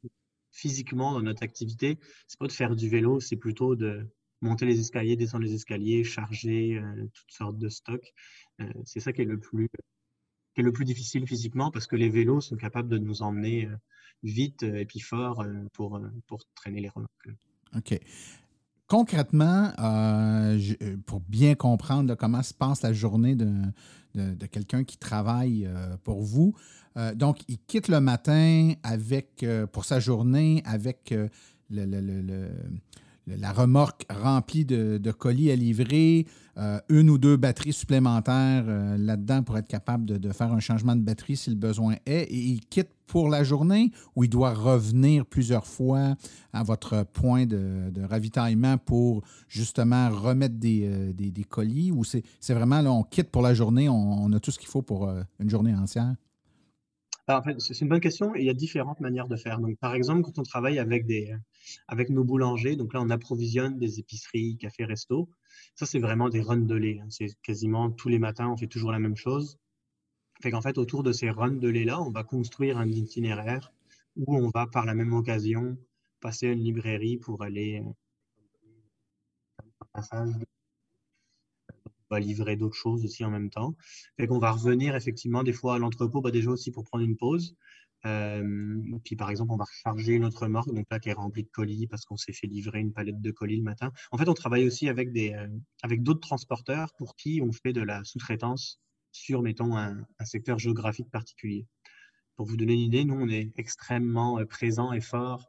[0.52, 4.08] physiquement dans notre activité, c'est pas de faire du vélo, c'est plutôt de
[4.44, 8.14] monter les escaliers, descendre les escaliers, charger euh, toutes sortes de stocks.
[8.86, 9.70] c'est ça qui est le plus
[10.54, 13.66] qui est le plus difficile physiquement parce que les vélos sont capables de nous emmener
[13.66, 13.76] euh,
[14.22, 17.30] vite et puis fort pour, pour traîner les remorques.
[17.76, 18.00] OK.
[18.88, 19.72] Concrètement,
[21.08, 23.50] pour bien comprendre comment se passe la journée de,
[24.14, 25.68] de, quelqu'un qui travaille
[26.04, 26.56] pour vous,
[27.16, 31.14] donc il quitte le matin avec, pour sa journée avec
[31.70, 32.50] le,
[33.28, 36.26] la remorque remplie de, colis à livrer,
[36.58, 40.96] euh, une ou deux batteries supplémentaires euh, là-dedans pour être capable de, faire un changement
[40.96, 44.54] de batterie si le besoin est, et il quitte pour la journée ou il doit
[44.54, 46.16] revenir plusieurs fois
[46.52, 52.92] à votre point de, ravitaillement pour justement remettre des, euh, colis, ou c'est vraiment là,
[52.92, 55.10] on quitte pour la journée, on a tout ce qu'il faut pour
[55.40, 56.16] une journée entière?
[57.28, 59.60] Fait, c'est une bonne question il y a différentes manières de faire.
[59.60, 61.34] Donc, par exemple, quand on travaille avec, des,
[61.88, 65.30] avec nos boulangers, donc là, on approvisionne des épiceries, cafés, restos.
[65.76, 67.00] Ça, c'est vraiment des runs de lait.
[67.02, 67.08] Hein.
[67.10, 69.58] C'est quasiment tous les matins, on fait toujours la même chose.
[70.42, 73.72] Fait autour de ces runs de lait-là, on va construire un itinéraire
[74.18, 75.78] où on va, par la même occasion,
[76.20, 77.82] passer à une librairie pour aller
[79.60, 80.34] un passage
[82.12, 83.76] livrer d'autres choses aussi en même temps.
[84.18, 87.18] Fait qu'on va revenir effectivement des fois à l'entrepôt, bah, déjà aussi pour prendre une
[87.18, 87.56] pause.
[88.06, 91.50] Euh, puis par exemple, on va recharger notre remorque, donc là qui est remplie de
[91.50, 93.92] colis parce qu'on s'est fait livrer une palette de colis le matin.
[94.12, 95.48] En fait, on travaille aussi avec des euh,
[95.84, 98.82] avec d'autres transporteurs pour qui on fait de la sous-traitance
[99.14, 101.68] sur, mettons, un, secteur géographique particulier.
[102.36, 105.48] Pour vous donner une idée, nous, on est extrêmement euh, présent et fort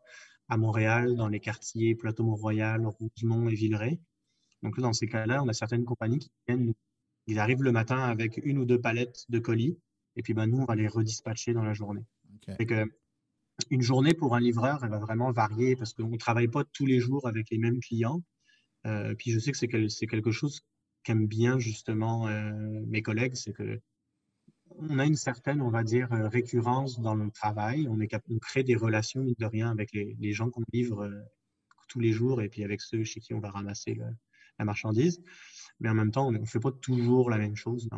[0.48, 3.98] à Montréal, dans les quartiers Plateau-Mont-Royal, Rougemont et Villeray.
[4.64, 6.72] Donc dans ces cas-là, on a certaines compagnies qui viennent,
[7.27, 9.79] ils arrivent le matin avec une ou deux palettes de colis,
[10.16, 12.05] et puis ben, nous, on va les redispatcher dans la journée.
[12.59, 12.87] que,
[13.70, 16.87] une journée pour un livreur, elle va vraiment varier parce qu'on ne travaille pas tous
[16.87, 18.22] les jours avec les mêmes clients.
[18.87, 20.62] Euh, puis je sais que c'est quelque chose
[21.05, 22.53] qu'aiment bien justement euh,
[22.87, 23.81] mes collègues, c'est que
[24.77, 27.87] on a une certaine, on va dire, euh, récurrence dans le travail.
[27.88, 31.09] On, est on crée des relations, de rien, avec les, les gens qu'on livre
[31.88, 34.07] tous les jours et puis avec ceux chez qui on va ramasser le,
[34.58, 35.22] la marchandise.
[35.80, 37.88] Mais en même temps, on ne fait pas toujours la même chose.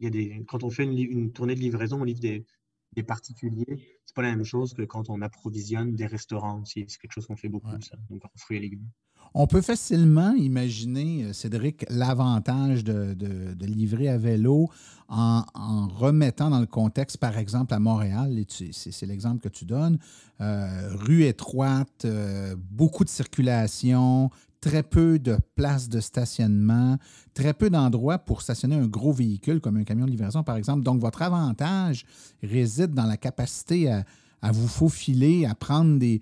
[0.00, 2.46] il y a des, quand on fait une, tournée de livraison, on livre des,
[2.92, 4.00] des particuliers.
[4.04, 6.84] C'est pas la même chose que quand on approvisionne des restaurants aussi.
[6.88, 8.88] C'est quelque chose qu'on fait beaucoup, ça, donc en fruits et légumes.
[9.36, 13.16] On peut facilement imaginer, euh, Cédric, l'avantage de,
[13.60, 14.70] livrer à vélo
[15.08, 15.42] en,
[15.88, 19.98] remettant dans le contexte, par exemple, à Montréal, c'est l'exemple que tu donnes,
[20.40, 24.30] euh, rue étroite, euh, beaucoup de circulation,
[24.64, 26.96] très peu de places de stationnement,
[27.34, 30.82] très peu d'endroits pour stationner un gros véhicule comme un camion de livraison, par exemple.
[30.82, 32.06] Donc, votre avantage
[32.42, 36.20] réside dans la capacité à, vous faufiler, à prendre des,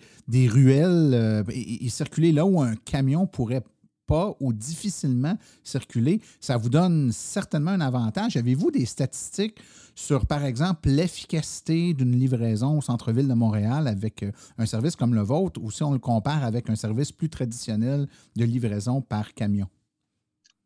[0.48, 3.62] ruelles euh, et, circuler là où un camion pourrait
[4.06, 6.20] pas ou difficilement circuler.
[6.40, 8.36] Ça vous donne certainement un avantage.
[8.36, 9.58] Avez-vous des statistiques
[9.94, 15.14] sur, par exemple, l'efficacité d'une livraison au centre-ville de Montréal avec euh, un service comme
[15.14, 19.34] le vôtre ou si on le compare avec un service plus traditionnel de livraison par
[19.34, 19.68] camion?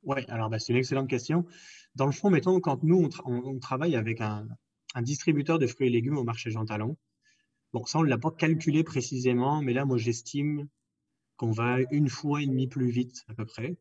[0.02, 1.44] Oui, alors ben, c'est une excellente question.
[1.96, 4.46] Dans le fond, mettons, quand nous, on, travaille avec un,
[5.02, 6.96] distributeur de fruits et légumes au marché Jean Talon,
[7.72, 10.68] bon, ça, on ne l'a pas calculé précisément, mais là, moi, j'estime
[11.36, 13.76] qu'on va une fois et demie plus vite à peu près.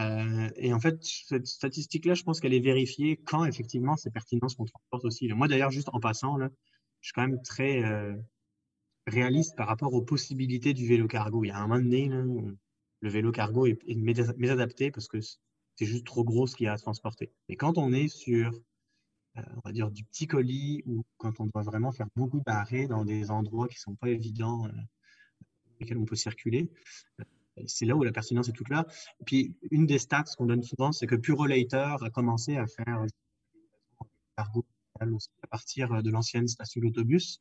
[0.00, 4.48] Euh, et en fait, cette statistique-là, je pense qu'elle est vérifiée quand effectivement c'est pertinent
[4.48, 5.28] ce qu'on transporte aussi.
[5.28, 6.48] Moi d'ailleurs, juste en passant, là,
[7.00, 8.14] je suis quand même très euh,
[9.06, 11.44] réaliste par rapport aux possibilités du vélo cargo.
[11.44, 16.06] Il y a un moment donné, le vélo cargo est, mésadapté parce que c'est juste
[16.06, 17.32] trop gros ce qu'il y a à transporter.
[17.48, 18.52] Et quand on est sur,
[19.36, 22.86] euh, on va dire, du petit colis ou quand on doit vraiment faire beaucoup d'arrêts
[22.86, 24.68] dans des endroits qui ne sont pas évidents,
[25.82, 26.70] lesquels on peut circuler,
[27.66, 28.86] c'est là où la pertinence est toute là.
[29.20, 33.04] Et puis, une des stats qu'on donne souvent, c'est que Purolator a commencé à faire
[34.36, 34.64] cargo
[35.00, 37.40] à partir de l'ancienne station d'autobus.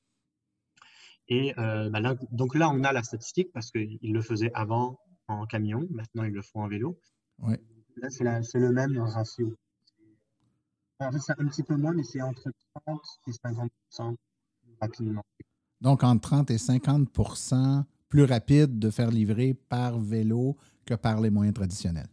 [1.27, 4.99] Et euh, bah là, donc là, on a la statistique parce qu'ils le faisaient avant
[5.27, 6.99] en camion, maintenant ils le font en vélo.
[7.97, 9.55] Là, c'est le même ratio.
[10.99, 12.51] En fait, c'est un petit peu moins, mais c'est entre
[12.85, 13.71] 30 et 50
[14.79, 15.23] rapidement.
[15.79, 17.09] Donc, entre 30 et 50
[18.11, 22.09] plus rapide de faire livrer par vélo que par les moyens traditionnels.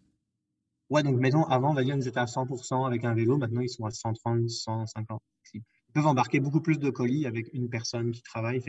[0.91, 3.61] Ouais, donc mettons, avant, on va dire qu'ils étaient à 100% avec un vélo, maintenant
[3.61, 5.21] ils sont à 130, 150.
[5.53, 8.63] Ils peuvent embarquer beaucoup plus de colis avec une personne qui travaille.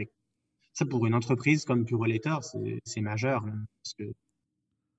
[0.74, 4.12] Ça, pour une entreprise comme Purolator, c'est majeur, hein, parce que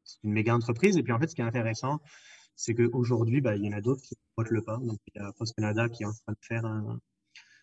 [0.05, 0.97] c'est une méga entreprise.
[0.97, 1.99] Et puis en fait, ce qui est intéressant,
[2.55, 4.77] c'est qu'aujourd'hui, bah, il y en a d'autres qui ne le pas.
[4.77, 7.01] Donc, il y a Post Canada qui est en train de faire un,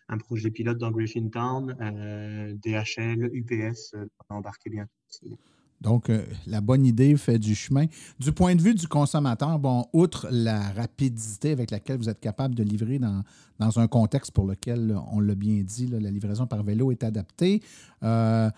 [0.08, 4.90] un projet pilote dans Griffintown, euh, DHL, UPS euh, va embarquer bientôt.
[5.80, 7.86] Donc, euh, la bonne idée fait du chemin.
[8.18, 12.54] Du point de vue du consommateur, bon, outre la rapidité avec laquelle vous êtes capable
[12.54, 13.22] de livrer dans,
[13.58, 17.62] dans un contexte pour lequel, on l'a bien dit, la livraison par vélo est adaptée,
[18.02, 18.50] euh,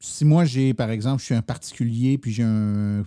[0.00, 3.04] si moi, j'ai, par exemple, je suis un particulier, puis j'ai un,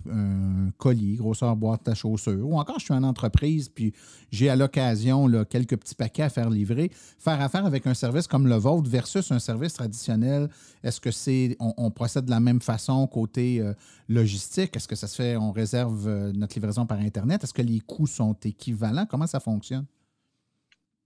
[0.76, 3.94] colis, grosseur boîte à chaussures, ou encore je suis une entreprise, puis
[4.30, 8.46] j'ai à l'occasion quelques petits paquets à faire livrer, faire affaire avec un service comme
[8.46, 10.50] le vôtre versus un service traditionnel,
[10.82, 13.72] est-ce que c'est, on, procède de la même façon côté euh,
[14.08, 14.76] logistique?
[14.76, 17.42] Est-ce que ça se fait, on réserve euh, notre livraison par Internet?
[17.42, 19.06] Est-ce que les coûts sont équivalents?
[19.06, 19.86] Comment ça fonctionne?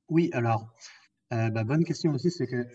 [0.09, 0.68] Oui, alors,
[1.33, 2.66] euh, ben, bonne question aussi, c'est que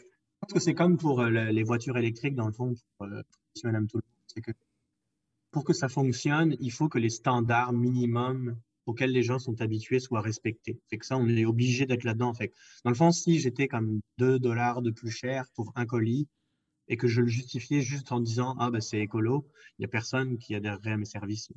[0.41, 3.21] pense que c'est comme pour euh, les voitures électriques, dans le fond, pour, euh,
[4.43, 4.51] que
[5.51, 9.99] pour que ça fonctionne, il faut que les standards minimums auxquels les gens sont habitués
[9.99, 10.79] soient respectés.
[10.89, 12.33] Fait que ça, on est obligé d'être là-dedans.
[12.33, 12.51] Fait
[12.83, 16.27] dans le fond, si j'étais comme 2 dollars de plus cher pour un colis
[16.87, 19.89] et que je le justifiais juste en disant Ah, ben c'est écolo, il n'y a
[19.89, 21.51] personne qui adhérerait à mes services.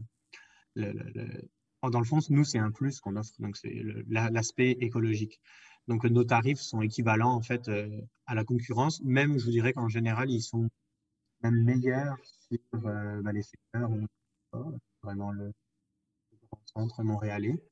[1.90, 3.32] Dans le fond, nous, c'est un plus qu'on offre.
[3.38, 5.40] Donc, c'est l'aspect écologique.
[5.88, 9.02] Donc, nos tarifs sont équivalents en fait euh, à la concurrence.
[9.02, 10.70] Même, je vous dirais qu'en général, ils sont
[11.42, 13.90] même meilleurs sur euh, bah, les secteurs
[15.02, 15.52] vraiment le
[16.64, 17.62] centre montréalais.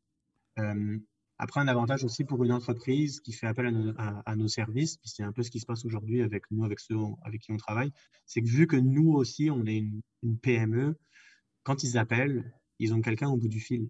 [0.58, 0.98] Euh,
[1.38, 5.24] après, un avantage aussi pour une entreprise qui fait appel à nos, services, puis c'est
[5.24, 7.92] un peu ce qui se passe aujourd'hui avec nous, avec ceux avec qui on travaille,
[8.26, 9.84] c'est que vu que nous aussi, on est
[10.22, 10.96] une PME,
[11.64, 13.88] quand ils appellent, ils ont quelqu'un au bout du fil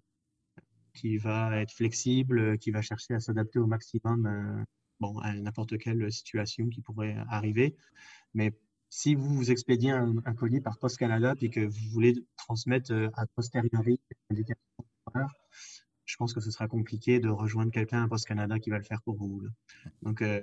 [0.93, 4.63] qui va être flexible, qui va chercher à s'adapter au maximum euh,
[4.99, 7.75] bon, à n'importe quelle situation qui pourrait arriver.
[8.33, 8.53] Mais
[8.89, 13.09] si vous vous expédiez un, colis par Post Canada et que vous voulez transmettre euh,
[13.15, 13.99] à posteriori
[16.05, 18.83] je pense que ce sera compliqué de rejoindre quelqu'un à Post Canada qui va le
[18.83, 19.43] faire pour vous.
[20.01, 20.41] Donc, euh,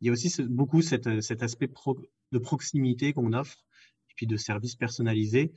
[0.00, 1.70] il y a aussi beaucoup cet aspect
[2.32, 3.64] de proximité qu'on offre
[4.10, 5.52] et puis de services personnalisés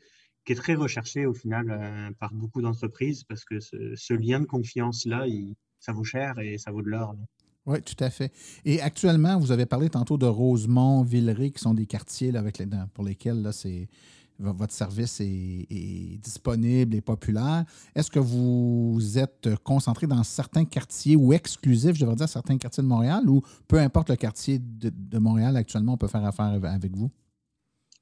[0.46, 4.46] qui est très recherché au final euh, par beaucoup d'entreprises parce que ce, lien de
[4.46, 5.26] confiance-là,
[5.80, 7.16] ça vaut cher et ça vaut de l'or.
[7.66, 8.32] Oui, tout à fait.
[8.64, 12.68] Et actuellement, vous avez parlé tantôt de Rosemont, Villeray, qui sont des quartiers avec les,
[12.94, 13.52] pour lesquels là,
[14.38, 17.66] votre service est, disponible et populaire.
[17.96, 22.84] Est-ce que vous êtes concentré dans certains quartiers ou exclusifs, je devrais dire, certains quartiers
[22.84, 26.60] de Montréal ou peu importe le quartier de, de Montréal actuellement, on peut faire affaire
[26.64, 27.10] avec vous?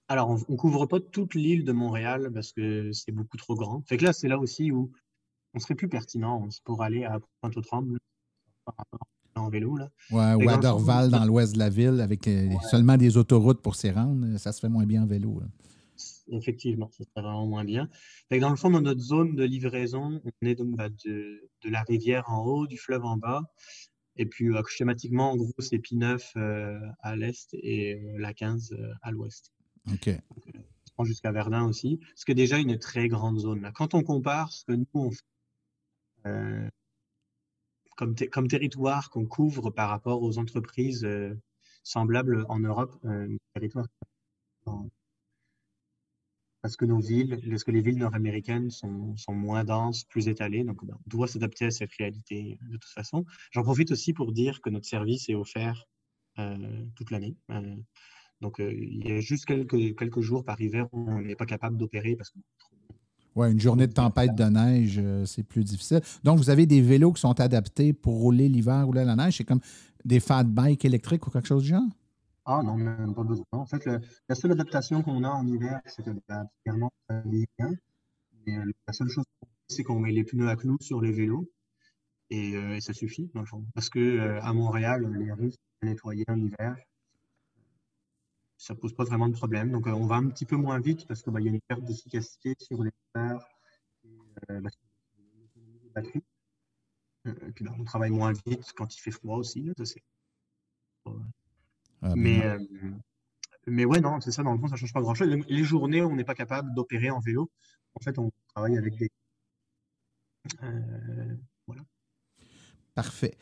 [0.08, 3.84] Alors, on ne couvre pas toute l'île de Montréal parce que c'est beaucoup trop grand.
[3.88, 4.92] Fait que là, c'est là aussi où
[5.54, 7.98] on serait plus pertinent pour aller à Pointe-aux-Trembles
[9.36, 9.78] en vélo.
[9.78, 9.89] Là.
[10.12, 13.76] Ouais, ou à Dorval, dans l'ouest de la ville, avec euh, seulement des autoroutes pour
[13.76, 15.42] s'y rendre, ça se fait moins bien en vélo.
[16.32, 17.89] Effectivement, ça serait vraiment moins bien.
[18.30, 21.42] Fait que dans le fond, dans notre zone de livraison, on est donc bah, de,
[21.63, 23.44] la rivière en haut, du fleuve en bas.
[24.16, 29.12] Et puis, euh, schématiquement, en gros, c'est P9 euh, à l'est et la 15 à
[29.12, 29.54] l'ouest.
[29.91, 30.10] OK.
[31.04, 33.72] jusqu'à Verdun aussi, ce qui est déjà une très grande zone.
[33.76, 35.22] Quand on compare ce que nous, on fait
[36.26, 36.69] euh,
[37.96, 41.36] comme, territoire qu'on couvre par rapport aux entreprises euh,
[41.84, 43.38] semblables en Europe, euh,
[46.62, 50.63] parce que nos villes, parce que les villes nord-américaines sont, sont, moins denses, plus étalées,
[50.63, 53.26] donc ben, on doit s'adapter à cette réalité de toute façon.
[53.52, 55.86] J'en profite aussi pour dire que notre service est offert
[56.96, 57.36] toute l'année.
[58.41, 61.46] Donc, euh, il y a juste quelques, quelques jours par hiver où on n'est pas
[61.46, 62.39] capable d'opérer parce que
[63.36, 66.02] oui, une journée de tempête de neige, euh, c'est plus difficile.
[66.24, 69.38] Donc, vous avez des vélos qui sont adaptés pour rouler l'hiver, rouler la neige.
[69.38, 69.62] C'est comme
[70.06, 71.82] des fat bikes électriques ou quelque chose du genre?
[72.46, 73.46] Ah non, même pas besoin.
[73.52, 73.88] En fait,
[74.30, 76.12] la seule adaptation qu'on a en hiver, c'est que
[76.63, 77.72] clairement, ça bien.
[78.50, 79.26] Euh, la seule chose,
[79.67, 81.50] c'est qu'on met les pneus à clous sur les vélos
[82.30, 83.63] et, ça suffit, dans le fond.
[83.74, 86.76] Parce que à Montréal, les rues sont nettoyées en hiver
[88.63, 89.71] ça pose pas vraiment de problème.
[89.71, 91.60] Donc, euh, on va un petit peu moins vite parce qu'il bah, y a une
[91.60, 93.19] perte d'efficacité sur les et
[94.49, 94.69] euh, bah.
[97.26, 99.63] Euh, et puis, bah, on travaille moins vite quand il fait froid aussi.
[99.63, 99.73] Là,
[102.02, 102.60] ah, mais, euh,
[103.67, 104.43] mais ouais, non, c'est ça.
[104.43, 105.30] Dans le fond, ça change pas grand-chose.
[105.47, 107.52] Les journées, on n'est pas capable d'opérer en vélo.
[107.95, 109.10] En fait, on travaille avec des.
[111.67, 111.84] voilà.
[112.95, 113.38] Parfait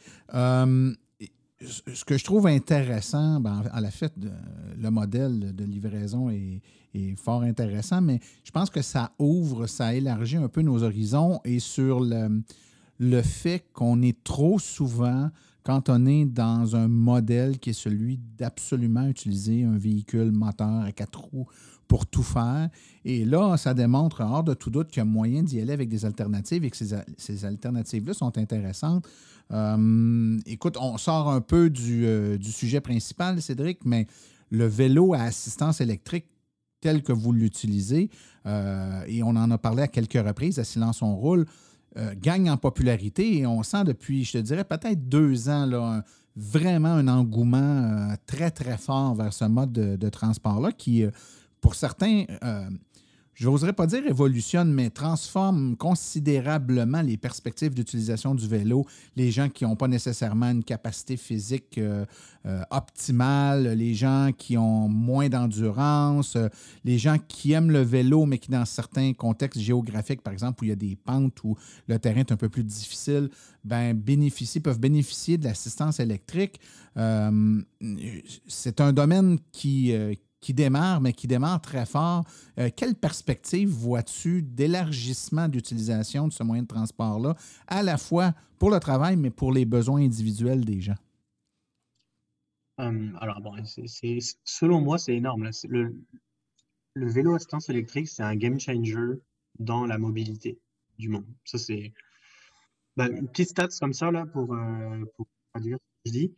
[1.65, 4.13] ce que je trouve intéressant, ben, à la fait,
[4.77, 6.61] le modèle de livraison est,
[7.15, 11.59] fort intéressant, mais je pense que ça ouvre, ça élargit un peu nos horizons et
[11.59, 12.43] sur le,
[12.99, 15.29] le fait qu'on est trop souvent
[15.63, 21.47] cantonné dans un modèle qui est celui d'absolument utiliser un véhicule moteur à quatre roues
[21.91, 22.69] pour tout faire.
[23.03, 25.89] Et là, ça démontre hors de tout doute qu'il y a moyen d'y aller avec
[25.89, 29.05] des alternatives et que ces, ces alternatives-là sont intéressantes.
[29.51, 34.07] Euh, écoute, on sort un peu euh, du, sujet principal, Cédric, mais
[34.51, 36.27] le vélo à assistance électrique,
[36.79, 38.09] tel que vous l'utilisez,
[38.45, 41.45] et on en a parlé à quelques reprises, à Silence on roule,
[42.15, 46.03] gagne en popularité et on sent depuis, je te dirais, peut-être deux ans, là,
[46.35, 51.05] vraiment un engouement très, très fort vers ce mode de, transport-là qui,
[51.61, 52.25] pour certains,
[53.41, 58.85] je n'oserais pas dire révolutionne, mais transforme considérablement les perspectives d'utilisation du vélo.
[59.15, 62.05] Les gens qui n'ont pas nécessairement une capacité physique euh,
[62.45, 66.49] euh, optimale, les gens qui ont moins d'endurance, euh,
[66.83, 70.65] les gens qui aiment le vélo, mais qui, dans certains contextes géographiques, par exemple, où
[70.65, 71.57] il y a des pentes, où
[71.87, 73.29] le terrain est un peu plus difficile,
[73.63, 76.59] ben, bénéficient, peuvent bénéficier de l'assistance électrique.
[78.47, 79.93] c'est un domaine qui
[80.41, 82.25] qui démarre, mais qui démarre très fort.
[82.57, 87.35] Euh, quelle perspective vois-tu d'élargissement d'utilisation de ce moyen de transport-là,
[87.67, 90.97] à la fois pour le travail, mais pour les besoins individuels des gens?
[92.79, 93.53] Hum, alors, bon,
[94.43, 95.49] selon moi, c'est énorme.
[95.69, 95.93] Le,
[96.95, 99.21] vélo assistance électrique, c'est un game changer
[99.59, 100.59] dans la mobilité
[100.97, 101.25] du monde.
[101.45, 101.93] Ça, c'est
[102.97, 106.35] ben, une petite stats comme ça, là, pour, euh, pour traduire ce que je dis.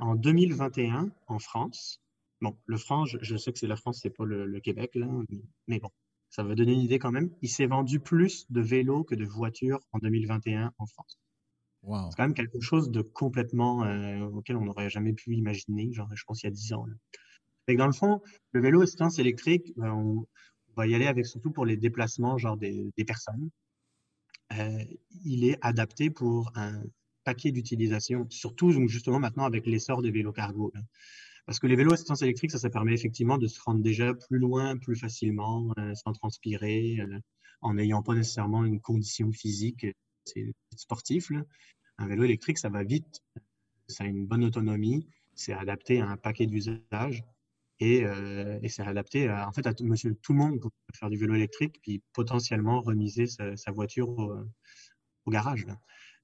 [0.00, 2.01] En 2021, en France,
[2.42, 5.06] Bon, le franc, je, sais que c'est la France, c'est pas le, Québec, là,
[5.68, 5.90] mais bon,
[6.28, 7.30] ça va donner une idée quand même.
[7.40, 11.20] Il s'est vendu plus de vélos que de voitures en 2021 en France.
[11.84, 16.08] C'est quand même quelque chose de complètement euh, auquel on n'aurait jamais pu imaginer, genre,
[16.14, 16.86] je pense, il y a 10 ans.
[17.68, 18.20] Et dans le fond,
[18.50, 20.26] le vélo assistance électrique, ben, on,
[20.74, 23.50] va y aller avec surtout pour les déplacements, genre des, personnes.
[24.52, 24.84] Euh,
[25.24, 26.82] il est adapté pour un
[27.24, 30.72] paquet d'utilisations, surtout justement maintenant avec l'essor des vélos cargo.
[31.46, 34.38] Parce que les vélos assistance électrique, ça, ça permet effectivement de se rendre déjà plus
[34.38, 37.18] loin, plus facilement, euh, sans transpirer, euh,
[37.60, 39.86] en n'ayant pas nécessairement une condition physique
[40.76, 41.28] sportive.
[41.98, 43.20] Un vélo électrique, ça va vite,
[43.88, 47.24] ça a une bonne autonomie, c'est adapté à un paquet d'usages
[47.80, 51.34] et, euh, c'est adapté à, en fait à tout le monde pour faire du vélo
[51.34, 55.66] électrique, puis potentiellement remiser sa, voiture au, garage.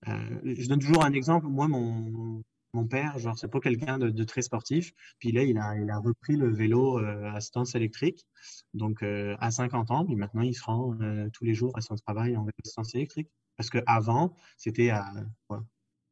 [0.07, 1.47] je donne toujours un exemple.
[1.47, 2.43] Moi, mon,
[2.75, 4.93] mon père, genre, c'est pas quelqu'un de, très sportif.
[5.19, 8.27] Puis là, il a, il a repris le vélo euh, à assistance électrique,
[8.75, 10.05] donc euh, à 50 ans.
[10.05, 13.29] Puis maintenant, il se rend euh, tous les jours à son travail en assistance électrique.
[13.57, 15.13] Parce qu'avant, c'était à
[15.49, 15.65] quoi,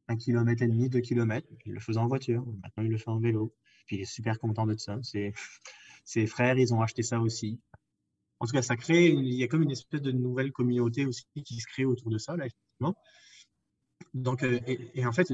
[0.07, 1.47] un kilomètre et demi, deux kilomètres.
[1.65, 2.45] Il le faisait en voiture.
[2.63, 3.55] Maintenant, il le fait en vélo.
[3.85, 4.99] Puis il est super content de ça.
[6.05, 7.59] Ses frères, ils ont acheté ça aussi.
[8.39, 11.25] En tout cas, ça crée, il y a comme une espèce de nouvelle communauté aussi
[11.43, 12.95] qui se crée autour de ça, là, effectivement.
[14.13, 15.31] Donc, et en fait,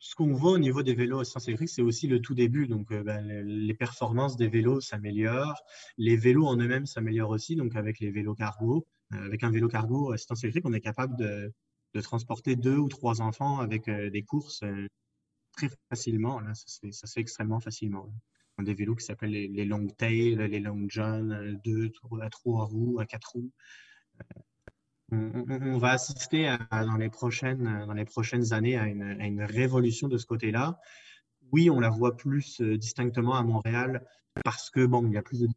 [0.00, 2.66] ce qu'on voit au niveau des vélos à sens électrique, c'est aussi le tout début.
[2.66, 5.62] Donc, euh, ben, les performances des vélos s'améliorent.
[5.98, 7.54] Les vélos en eux-mêmes s'améliorent aussi.
[7.54, 10.80] Donc, avec les vélos cargo, euh, avec un vélo cargo à assistance électrique, on est
[10.80, 11.52] capable de,
[12.02, 14.64] transporter deux ou trois enfants avec euh, des courses
[15.52, 16.40] très facilement.
[16.40, 18.10] Là, ça, se fait extrêmement facilement.
[18.58, 21.90] Des vélos qui s'appellent les, long tail, les long john, deux
[22.20, 23.50] à trois roues, à quatre roues
[25.12, 30.78] on, va assister dans, les prochaines, années à une, révolution de ce côté-là.
[31.52, 34.06] Oui, on la voit plus euh, distinctement à Montréal
[34.44, 35.48] parce que bon, il y a plus de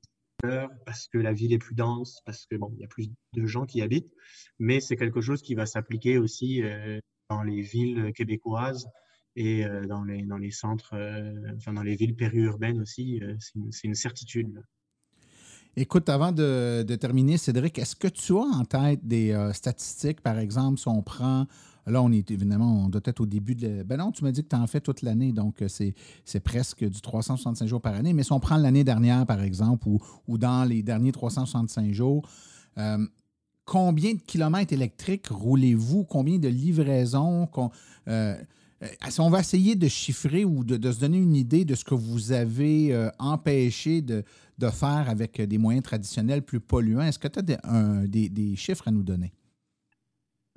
[0.86, 3.46] parce que la ville est plus dense, parce que bon, il y a plus de
[3.46, 4.12] gens qui habitent,
[4.60, 7.00] mais c'est quelque chose qui va s'appliquer aussi euh,
[7.30, 8.90] dans les villes québécoises
[9.38, 10.96] et euh, dans les centres,
[11.56, 14.62] enfin dans les villes périurbaines aussi, c'est une, certitude.
[15.76, 20.38] Écoute, avant de, terminer, Cédric, est-ce que tu as en tête des euh, statistiques, par
[20.38, 21.48] exemple, si on prend.
[21.88, 23.82] Là, on est évidemment, on doit être au début de.
[23.84, 26.88] Ben non, tu m'as dit que tu en fais toute l'année, donc euh, c'est presque
[26.88, 28.14] du 365 jours par année.
[28.14, 32.30] Mais si on prend l'année dernière, par exemple, ou, ou, dans les derniers 365 jours,
[32.78, 33.06] euh,
[33.66, 36.04] combien de kilomètres électriques roulez-vous?
[36.06, 37.50] Combien de livraisons?
[39.20, 42.32] On va essayer de chiffrer ou de, se donner une idée de ce que vous
[42.32, 44.24] avez empêché de,
[44.60, 47.02] faire avec des moyens traditionnels plus polluants?
[47.02, 49.34] Est-ce que tu as des, chiffres à nous donner?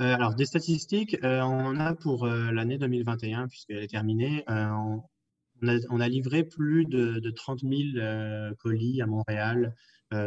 [0.01, 6.01] Euh, alors, des statistiques, euh, on a pour euh, l'année 2021, puisqu'elle est terminée, on
[6.01, 9.74] a, livré plus de, 30 000 colis à Montréal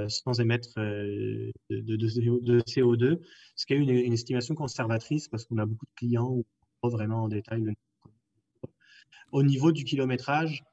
[0.07, 3.19] sans émettre de, CO2,
[3.55, 6.43] ce qui est une, une estimation conservatrice parce qu'on a beaucoup de clients,
[6.81, 7.63] pas vraiment en détail.
[9.31, 10.63] Au niveau du kilométrage,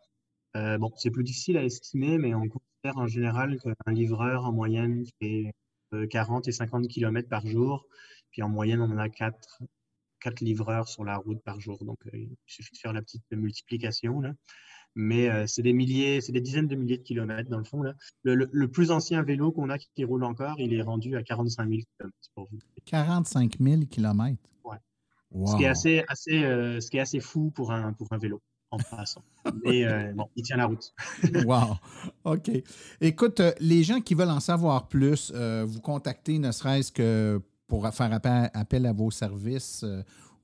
[0.54, 2.48] bon, c'est plus difficile à estimer, mais on
[2.94, 5.52] en général qu'un livreur en moyenne fait
[6.10, 7.86] 40 euh, et 50 km par jour.
[8.30, 9.62] Puis en moyenne, on en a 4,
[10.20, 11.82] 4 livreurs sur la route par jour.
[11.84, 14.20] Donc euh, il suffit de faire la petite multiplication.
[14.20, 14.34] Là.
[14.94, 17.82] Mais euh, c'est des milliers, c'est des dizaines de milliers de kilomètres dans le fond.
[17.82, 17.94] Là.
[18.22, 21.80] Le, plus ancien vélo qu'on a qui, roule encore, il est rendu à 45 000
[21.98, 22.58] km pour vous.
[22.86, 24.36] 45 000 km?
[24.64, 24.78] Ouais.
[25.44, 26.40] Ce, qui est assez, assez,
[26.80, 28.40] ce qui est assez fou pour un, pour un vélo.
[28.70, 29.22] en passant.
[29.64, 30.92] Mais euh, bon, il tient la route.
[31.44, 31.76] wow.
[32.24, 32.50] OK.
[33.00, 37.40] Écoute, euh, les gens qui veulent en savoir plus, euh, vous contactez ne serait-ce que
[37.66, 39.84] pour faire appel, appel à vos services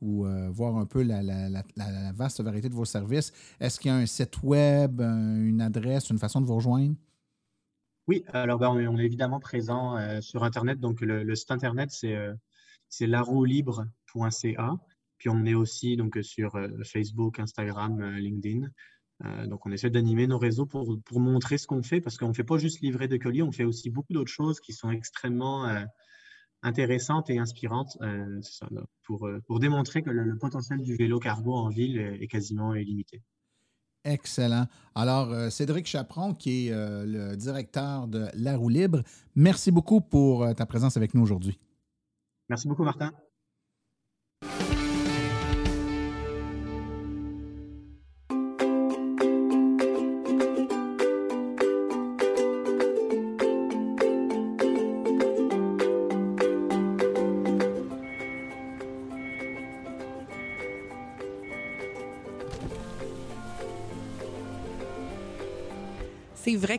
[0.00, 3.32] ou voir un peu la, la, la, la, vaste variété de vos services.
[3.60, 6.96] Est-ce qu'il y a un site web, une adresse, une façon de vous rejoindre?
[8.08, 10.80] Oui, alors ben, on, est, évidemment présent sur Internet.
[10.80, 12.16] Donc, le, le site Internet, c'est
[12.92, 13.06] c'est
[14.14, 14.76] larolibre.ca.
[15.18, 18.66] Puis on est aussi donc, sur euh, Facebook, Instagram, euh, LinkedIn.
[19.24, 22.28] Euh, donc, on essaie d'animer nos réseaux pour, pour montrer ce qu'on fait, parce qu'on
[22.28, 24.90] ne fait pas juste livrer de colis, on fait aussi beaucoup d'autres choses qui sont
[24.90, 25.72] extrêmement
[26.62, 27.96] intéressantes et inspirantes
[29.04, 33.22] pour, pour démontrer que le, potentiel du vélo cargo en ville est, quasiment illimité.
[34.02, 34.66] Excellent.
[34.96, 39.04] Alors, Cédric Chaperon, qui est le directeur de La Roue Libre,
[39.36, 41.60] merci beaucoup pour ta présence avec nous aujourd'hui.
[42.48, 43.12] Merci beaucoup, Martin.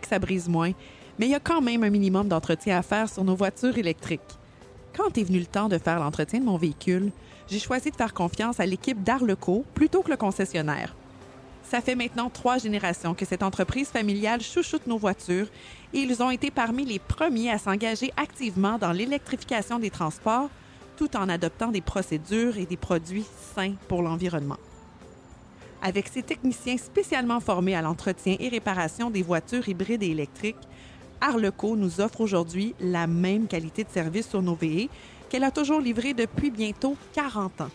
[0.03, 0.73] Que ça brise moins,
[1.17, 4.21] mais il y a quand même un minimum d'entretien à faire sur nos voitures électriques.
[4.95, 7.11] Quand est venu le temps de faire l'entretien de mon véhicule,
[7.47, 10.95] j'ai choisi de faire confiance à l'équipe d'Arleco plutôt que le concessionnaire.
[11.63, 15.47] Ça fait maintenant trois générations que cette entreprise familiale chouchoute nos voitures
[15.93, 20.49] et ils ont été parmi les premiers à s'engager activement dans l'électrification des transports
[20.97, 23.25] tout en adoptant des procédures et des produits
[23.55, 24.57] sains pour l'environnement.
[25.85, 30.55] Avec ses techniciens spécialement formés à l'entretien et réparation des voitures hybrides et électriques,
[31.19, 34.87] Arleco nous offre aujourd'hui la même qualité de service sur nos VE
[35.29, 37.69] qu'elle a toujours livré depuis bientôt 40 ans.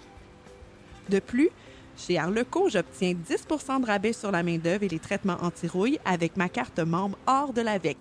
[1.11, 1.51] De plus,
[1.99, 6.49] chez Arleco, j'obtiens 10 de rabais sur la main-d'œuvre et les traitements anti-rouille avec ma
[6.49, 7.99] carte membre hors de la VEC.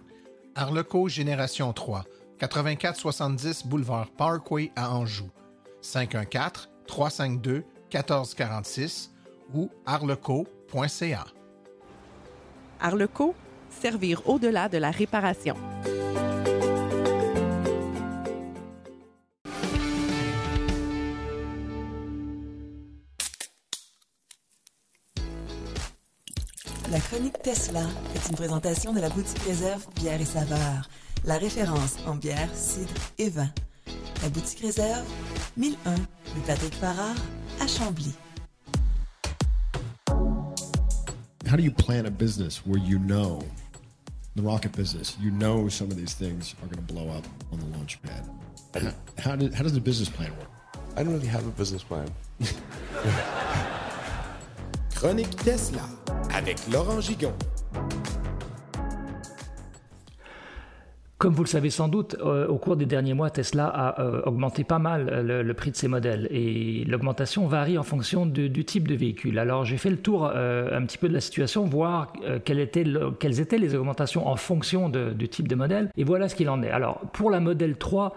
[0.55, 2.05] Arleco Génération 3,
[2.39, 5.29] 8470 Boulevard Parkway à Anjou.
[5.81, 9.11] 514 352 1446
[9.53, 11.25] ou arleco.ca.
[12.79, 13.35] Arleco,
[13.69, 15.55] servir au-delà de la réparation.
[26.89, 27.83] La chronique Tesla
[28.15, 30.89] est une présentation de la boutique réserve bière et saveur,
[31.25, 33.49] la référence en bière, cidre et vin.
[34.21, 35.05] La boutique réserve,
[35.57, 37.15] 1001 rue Patrick Farrar
[37.59, 38.13] à Chambly.
[41.47, 43.41] How do you plan a business where you know
[44.35, 47.59] the rocket business, you know some of these things are going to blow up on
[47.59, 48.29] the launch pad?
[48.73, 48.91] How,
[49.21, 50.49] how, did, how does the business plan work?
[50.95, 52.09] I don't really have a business plan.
[54.95, 55.83] Chronique Tesla
[56.33, 57.33] avec Laurent Gigon.
[61.17, 64.21] Comme vous le savez sans doute, euh, au cours des derniers mois, Tesla a euh,
[64.27, 68.65] augmenté pas mal euh, le, prix de ses modèles et l'augmentation varie en fonction du
[68.65, 69.39] type de véhicule.
[69.39, 72.13] Alors j'ai fait le tour un petit peu de la situation, voir
[72.45, 76.61] quelles, étaient les augmentations en fonction du type de modèle et voilà ce qu'il en
[76.61, 76.69] est.
[76.69, 78.15] Alors pour la modèle 3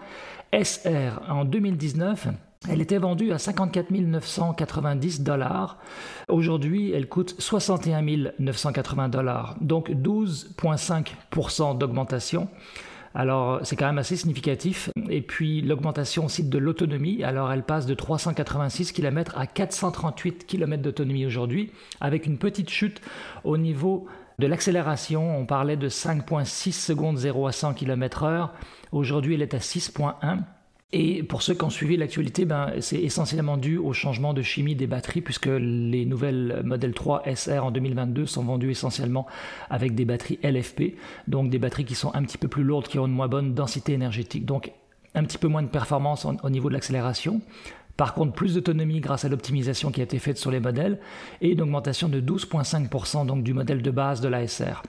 [0.53, 2.27] SR en 2019,
[2.69, 5.79] elle était vendue à 54 990 dollars.
[6.27, 8.03] Aujourd'hui, elle coûte 61
[8.37, 12.47] 980 dollars, donc 12,5% d'augmentation.
[13.13, 14.89] Alors c'est quand même assez significatif.
[15.09, 20.81] Et puis l'augmentation aussi de l'autonomie, alors elle passe de 386 km à 438 km
[20.81, 23.01] d'autonomie aujourd'hui, avec une petite chute
[23.43, 24.07] au niveau
[24.39, 25.37] de l'accélération.
[25.37, 28.49] On parlait de 5,6 secondes 0 à 100 km/h.
[28.91, 30.39] Aujourd'hui elle est à 6,1.
[30.93, 34.75] Et pour ceux qui ont suivi l'actualité, ben, c'est essentiellement dû au changement de chimie
[34.75, 39.25] des batteries, puisque les nouvelles Model 3 SR en 2022 sont vendues essentiellement
[39.69, 40.95] avec des batteries LFP,
[41.27, 43.53] donc des batteries qui sont un petit peu plus lourdes, qui ont une moins bonne
[43.53, 44.73] densité énergétique, donc
[45.15, 47.41] un petit peu moins de performance au niveau de l'accélération.
[47.95, 50.99] Par contre, plus d'autonomie grâce à l'optimisation qui a été faite sur les modèles
[51.41, 54.83] et une augmentation de 12,5% donc du modèle de base de la SR.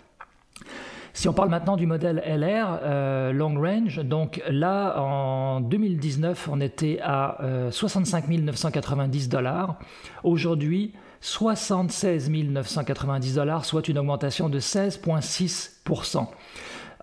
[1.15, 6.61] Si on parle maintenant du modèle LR, euh, Long Range, donc là, en 2019, on
[6.61, 7.39] était à
[7.71, 9.79] 65 990 dollars.
[10.25, 16.27] Aujourd'hui, 76 990 dollars, soit une augmentation de 16,6%.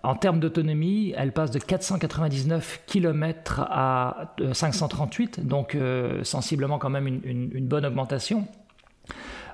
[0.02, 6.90] En termes d'autonomie, elle passe de 499 km à 538, euh, donc euh, sensiblement quand
[6.90, 8.46] même une bonne augmentation.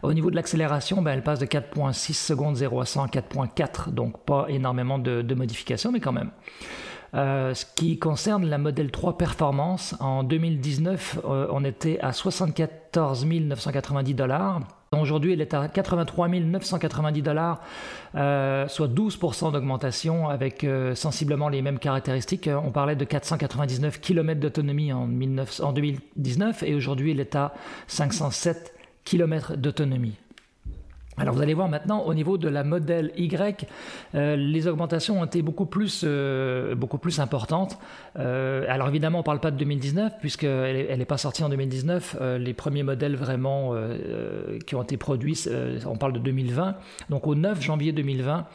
[0.03, 3.91] Au niveau de l'accélération, ben, elle passe de 4.6 secondes 0 à 100 à 4.4,
[3.91, 6.31] donc pas énormément de, modifications, mais quand même.
[7.15, 13.25] Euh, ce qui concerne la modèle 3 Performance, en 2019, euh, on était à 74
[13.25, 14.61] 990 dollars.
[14.93, 17.61] Aujourd'hui, elle est à 83 990 dollars,
[18.15, 22.49] euh, soit 12% d'augmentation avec sensiblement les mêmes caractéristiques.
[22.49, 27.53] On parlait de 499 km d'autonomie en, 19 en 2019 et aujourd'hui, elle est à
[27.89, 28.76] 507
[29.07, 30.19] km d'autonomie.
[31.19, 33.67] Alors vous allez voir maintenant au niveau de la modèle Y,
[34.15, 37.79] euh, les augmentations ont été beaucoup plus, euh, beaucoup plus importantes.
[38.19, 42.19] Euh, alors évidemment on ne parle pas de 2019 puisqu'elle n'est pas sortie en 2019.
[42.39, 43.75] les premiers modèles vraiment
[44.67, 45.47] qui ont été produits,
[45.87, 46.77] on parle de 2020.
[47.09, 48.47] Donc au 9 janvier 2020,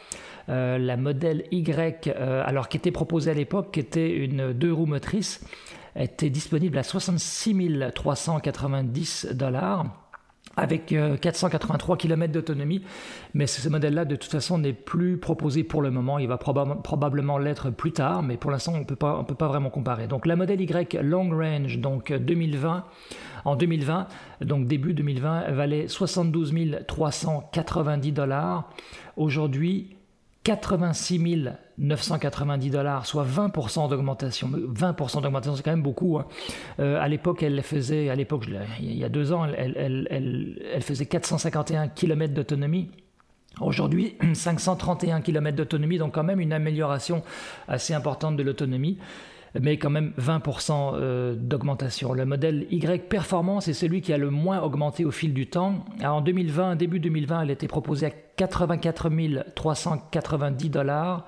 [0.48, 2.10] la modèle Y,
[2.46, 5.44] alors qui était proposée à l'époque, qui était une deux roues motrices,
[5.96, 7.56] était disponible à 66
[7.94, 10.01] 390 dollars
[10.58, 12.84] avec 483 euh, km d'autonomie,
[13.34, 16.20] mais ce modèle-là, de toute façon, n'est plus proposé pour le moment.
[16.20, 20.08] Il va probablement l'être plus tard, mais pour l'instant, on ne peut pas vraiment comparer.
[20.08, 22.86] Donc, la modèle Y Long Range, donc 2020,
[23.46, 24.08] en 2020,
[24.42, 26.54] donc début 2020, valait 72
[26.88, 28.70] 390 dollars.
[29.18, 29.96] Aujourd'hui,
[30.44, 31.20] 86
[31.78, 34.50] 990 dollars, soit 20% d'augmentation.
[34.50, 36.18] 20% d'augmentation, c'est quand même beaucoup.
[36.18, 36.26] Hein.
[36.80, 38.46] Euh, à l'époque, elle faisait, à l'époque,
[38.80, 42.90] il y a deux ans, elle, elle, faisait 451 km d'autonomie.
[43.60, 47.24] Aujourd'hui, 531 km d'autonomie, donc quand même une amélioration
[47.68, 48.98] assez importante de l'autonomie
[49.60, 52.14] mais quand même 20% euh, d'augmentation.
[52.14, 55.86] Le modèle Y Performance est celui qui a le moins augmenté au fil du temps.
[56.04, 59.10] en 2020, début 2020, elle était proposée à 84
[59.56, 61.26] 390 dollars.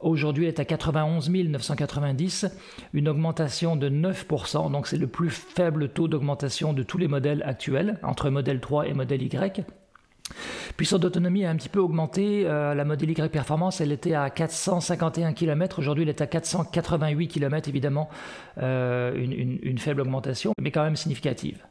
[0.00, 2.46] Aujourd'hui, elle est à 91 990,
[2.92, 7.42] une augmentation de 9%, donc c'est le plus faible taux d'augmentation de tous les modèles
[7.44, 9.64] actuels, entre modèle 3 et modèle Y.
[10.76, 12.44] Puissance d'autonomie a un petit peu augmenté.
[12.46, 15.78] Euh, la modèle Y Performance, elle était à 451 km.
[15.78, 18.08] Aujourd'hui, elle est à 488 km, évidemment,
[18.62, 21.64] euh, une, faible augmentation, mais quand même significative.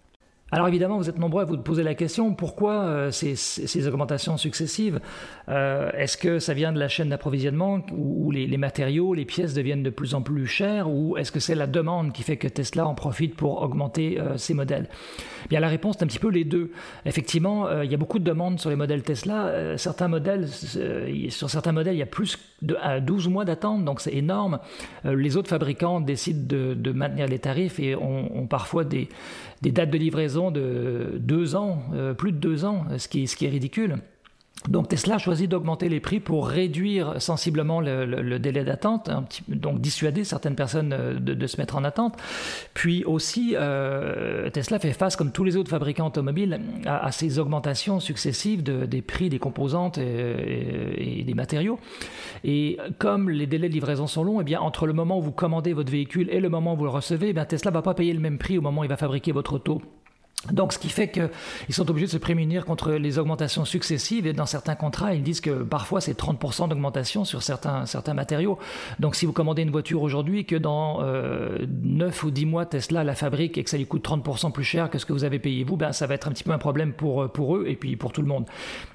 [0.50, 5.02] Alors évidemment, vous êtes nombreux à vous poser la question, pourquoi euh, ces, augmentations successives?
[5.50, 9.84] Euh, Est-ce que ça vient de la chaîne d'approvisionnement où, les, matériaux, les pièces deviennent
[9.84, 12.88] de plus en plus chères ou est-ce que c'est la demande qui fait que Tesla
[12.88, 14.88] en profite pour augmenter euh, ses modèles?
[15.46, 16.72] Eh Bien la réponse est un petit peu les deux.
[17.06, 19.78] Effectivement, il y a beaucoup de demandes sur les modèles Tesla.
[19.78, 24.14] certains modèles, sur certains modèles, il y a plus de 12 mois d'attente, donc c'est
[24.14, 24.60] énorme.
[25.04, 29.10] les autres fabricants décident de, maintenir les tarifs et ont parfois des
[29.62, 33.98] dates de livraison de deux ans, euh, plus de deux ans, ce qui est ridicule.
[34.68, 39.10] Donc Tesla choisit d'augmenter les prix pour réduire sensiblement le, délai d'attente,
[39.48, 42.16] donc dissuader certaines personnes euh, de, se mettre en attente.
[42.74, 48.00] Puis aussi, euh, Tesla fait face, comme tous les autres fabricants automobiles, à, ces augmentations
[48.00, 51.80] successives des prix des composantes et, des matériaux.
[52.44, 55.22] Et comme les délais de livraison sont longs, et eh bien, entre le moment où
[55.22, 57.82] vous commandez votre véhicule et le moment où vous le recevez, eh bien, Tesla va
[57.82, 59.82] pas payer le même prix au moment où il va fabriquer votre auto.
[60.52, 61.30] Donc, ce qui fait qu'ils
[61.70, 64.28] sont obligés de se prémunir contre les augmentations successives.
[64.28, 68.58] Et dans certains contrats, ils disent que parfois c'est 30% d'augmentation sur certains, certains matériaux.
[69.00, 73.04] Donc, si vous commandez une voiture aujourd'hui, que dans euh, 9 ou 10 mois, Tesla
[73.04, 75.40] la fabrique et que ça lui coûte 30% plus cher que ce que vous avez
[75.40, 77.76] payé vous, ben, ça va être un petit peu un problème pour, pour eux et
[77.76, 78.46] puis pour tout le monde.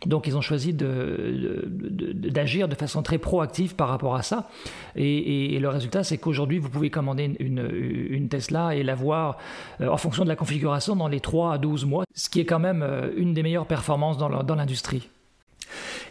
[0.06, 4.48] Donc, ils ont choisi d'agir de, de, façon très proactive par rapport à ça.
[4.96, 7.68] Et, le résultat, c'est qu'aujourd'hui, vous pouvez commander une,
[8.10, 9.38] une, Tesla et l'avoir
[9.80, 12.44] euh, en fonction de la configuration dans les 3 à 12 mois, ce qui est
[12.44, 15.08] quand même euh, une des meilleures performances dans l'industrie.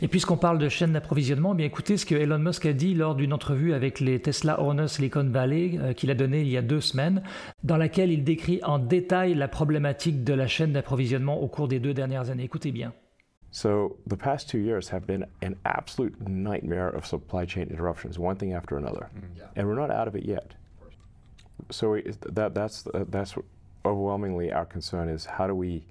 [0.01, 3.15] Et puisqu'on parle de chaîne d'approvisionnement, bien écoutez ce que Elon Musk a dit lors
[3.15, 6.61] d'une entrevue avec les Tesla Owners Silicon Valley euh, qu'il a donné il y a
[6.61, 7.23] deux semaines,
[7.63, 11.79] dans laquelle il décrit en détail la problématique de la chaîne d'approvisionnement au cours des
[11.79, 12.43] deux dernières années.
[12.43, 12.91] Écoutez bien.
[13.51, 18.35] So the past two years have been an absolute nightmare of supply chain interruptions, one
[18.35, 20.55] thing after another, mm, and we're not out of it yet.
[21.69, 21.97] So
[22.33, 23.35] that, that's that's
[23.85, 25.83] overwhelmingly our concern is how do we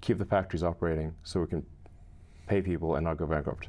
[0.00, 1.62] keep the factories operating so we can
[2.46, 3.68] pay people and not go bankrupt.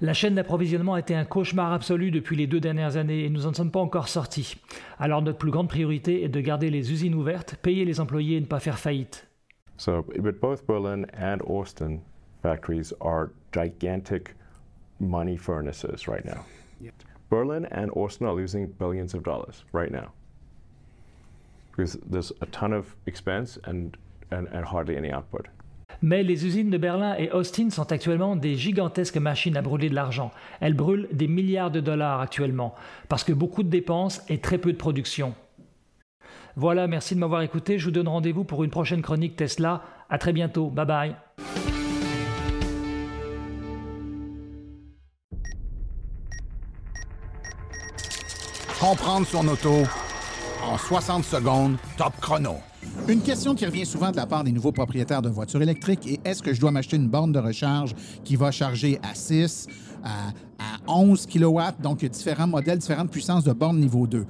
[0.00, 3.42] La chaîne d'approvisionnement a été un cauchemar absolu depuis les deux dernières années et nous
[3.42, 4.56] n'en sommes pas encore sortis.
[5.00, 8.40] Alors notre plus grande priorité est de garder les usines ouvertes, payer les employés et
[8.40, 9.26] ne pas faire faillite.
[9.76, 12.00] So, but both Berlin and Austin
[12.42, 14.34] factories are gigantic
[15.00, 16.44] money furnaces right now.
[16.80, 16.90] Yeah.
[17.30, 20.12] Berlin and Austin are losing billions of dollars right now.
[26.02, 29.94] Mais les usines de Berlin et Austin sont actuellement des gigantesques machines à brûler de
[29.94, 30.30] l'argent.
[30.60, 32.74] Elles brûlent des milliards de dollars actuellement,
[33.08, 35.34] parce que beaucoup de dépenses et très peu de production.
[36.56, 37.78] Voilà, merci de m'avoir écouté.
[37.78, 39.82] Je vous donne rendez-vous pour une prochaine chronique Tesla.
[40.10, 40.70] À très bientôt.
[40.70, 41.14] Bye bye.
[48.80, 49.84] Comprendre son auto
[50.68, 52.56] en 60 secondes, top chrono.
[53.08, 56.26] Une question qui revient souvent de la part des nouveaux propriétaires de voitures électriques est
[56.26, 57.94] est-ce que je dois m'acheter une borne de recharge
[58.24, 59.66] qui va charger à 6,
[60.04, 64.26] à, à 11 kW, donc différents modèles, différentes puissances de borne niveau 2?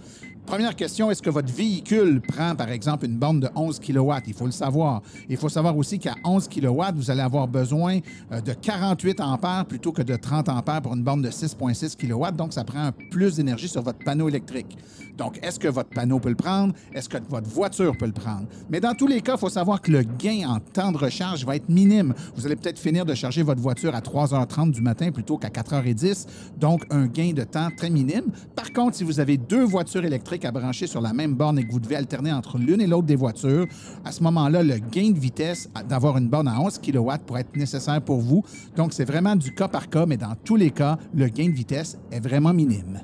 [0.48, 4.12] Première question, est-ce que votre véhicule prend, par exemple, une borne de 11 kW?
[4.28, 5.02] Il faut le savoir.
[5.28, 7.98] Il faut savoir aussi qu'à 11 kW, vous allez avoir besoin
[8.32, 12.34] euh, de 48 ampères plutôt que de 30 ampères pour une borne de 6,6 kW.
[12.34, 14.78] Donc, ça prend plus d'énergie sur votre panneau électrique.
[15.18, 16.72] Donc, est-ce que votre panneau peut le prendre?
[16.94, 18.46] Est-ce que votre voiture peut le prendre?
[18.70, 21.44] Mais dans tous les cas, il faut savoir que le gain en temps de recharge
[21.44, 22.14] va être minime.
[22.34, 26.26] Vous allez peut-être finir de charger votre voiture à 3h30 du matin plutôt qu'à 4h10.
[26.56, 28.32] Donc, un gain de temps très minime.
[28.56, 31.64] Par contre, si vous avez deux voitures électriques à brancher sur la même borne et
[31.64, 33.66] que vous devez alterner entre l'une et l'autre des voitures,
[34.04, 37.56] à ce moment-là, le gain de vitesse d'avoir une borne à 11 kW pourrait être
[37.56, 38.44] nécessaire pour vous.
[38.76, 41.54] Donc, c'est vraiment du cas par cas, mais dans tous les cas, le gain de
[41.54, 43.00] vitesse est vraiment minime.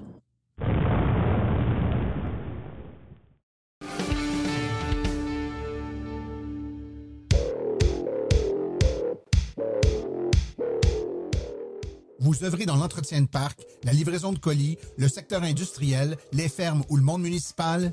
[12.34, 16.82] Vous œuvrez dans l'entretien de parc, la livraison de colis, le secteur industriel, les fermes
[16.88, 17.92] ou le monde municipal?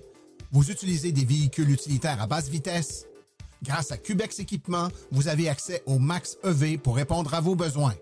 [0.52, 3.06] Vous utilisez des véhicules utilitaires à basse vitesse?
[3.62, 7.94] Grâce à Cubex Équipement, vous avez accès au Max EV pour répondre à vos besoins.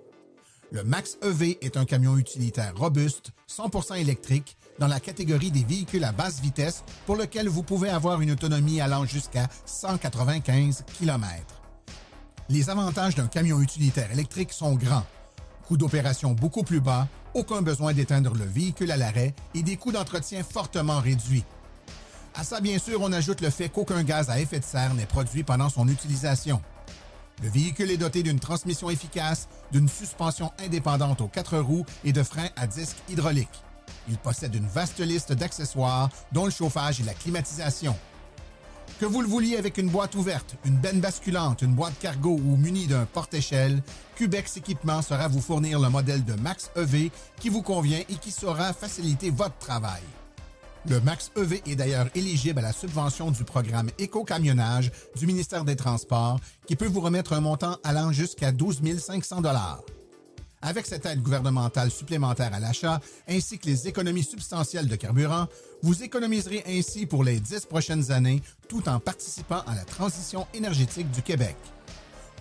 [0.72, 6.06] Le Max EV est un camion utilitaire robuste, 100% électrique, dans la catégorie des véhicules
[6.06, 11.62] à basse vitesse pour lequel vous pouvez avoir une autonomie allant jusqu'à 195 km.
[12.48, 15.06] Les avantages d'un camion utilitaire électrique sont grands
[15.70, 19.92] coût d'opération beaucoup plus bas, aucun besoin d'éteindre le véhicule à l'arrêt et des coûts
[19.92, 21.44] d'entretien fortement réduits.
[22.34, 25.06] À ça, bien sûr, on ajoute le fait qu'aucun gaz à effet de serre n'est
[25.06, 26.60] produit pendant son utilisation.
[27.44, 32.24] Le véhicule est doté d'une transmission efficace, d'une suspension indépendante aux quatre roues et de
[32.24, 33.64] freins à disque hydraulique.
[34.08, 37.96] Il possède une vaste liste d'accessoires, dont le chauffage et la climatisation.
[39.00, 42.58] Que vous le vouliez avec une boîte ouverte, une benne basculante, une boîte cargo ou
[42.58, 43.82] muni d'un porte-échelle,
[44.16, 48.32] Cubex Équipement sera vous fournir le modèle de Max EV qui vous convient et qui
[48.32, 50.02] saura faciliter votre travail.
[50.90, 55.76] Le Max EV est d'ailleurs éligible à la subvention du programme Éco-camionnage du ministère des
[55.76, 59.42] Transports qui peut vous remettre un montant allant jusqu'à 12 500
[60.62, 65.46] avec cette aide gouvernementale supplémentaire à l'achat, ainsi que les économies substantielles de carburant,
[65.82, 71.10] vous économiserez ainsi pour les dix prochaines années tout en participant à la transition énergétique
[71.12, 71.56] du Québec.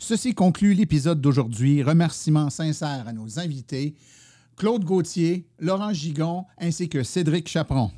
[0.00, 1.80] Ceci conclut l'épisode d'aujourd'hui.
[1.84, 3.94] Remerciements sincères à nos invités.
[4.56, 7.90] Claude Gauthier, Laurent Gigon ainsi que Cédric Chaperon.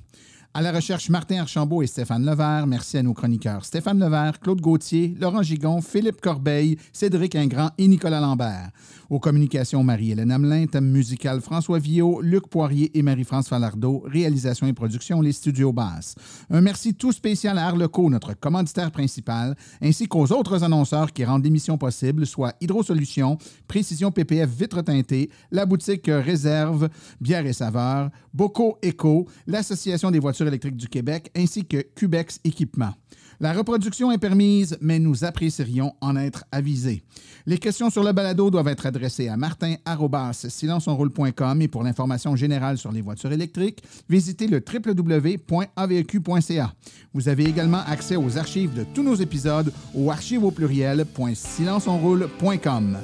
[0.57, 2.69] À la recherche, Martin Archambault et Stéphane Levert.
[2.69, 7.89] Merci à nos chroniqueurs Stéphane Levert, Claude Gauthier, Laurent Gigon, Philippe Corbeil, Cédric Ingrand et
[7.89, 8.71] Nicolas Lambert.
[9.11, 14.73] Aux communications, Marie-Hélène Hamelin, thème musical François Villot, Luc Poirier et Marie-France Falardeau, réalisation et
[14.73, 16.15] production Les Studios Basses.
[16.49, 21.43] Un merci tout spécial à Arleco, notre commanditaire principal, ainsi qu'aux autres annonceurs qui rendent
[21.43, 26.89] l'émission possible, soit Hydrosolutions, Précision PPF Vitre teintée, la boutique Réserve,
[27.21, 32.95] Bière et Saveurs, Boco Eco, l'Association des voitures électriques du Québec, ainsi que Cubex Équipement.
[33.41, 37.03] La reproduction est permise, mais nous apprécierions en être avisés.
[37.47, 42.91] Les questions sur le balado doivent être adressées à martin.silenceonroule.com et pour l'information générale sur
[42.93, 46.73] les voitures électriques, visitez le www.aveq.ca.
[47.13, 52.97] Vous avez également accès aux archives de tous nos épisodes au archive au pluriel.silenceonroule.com.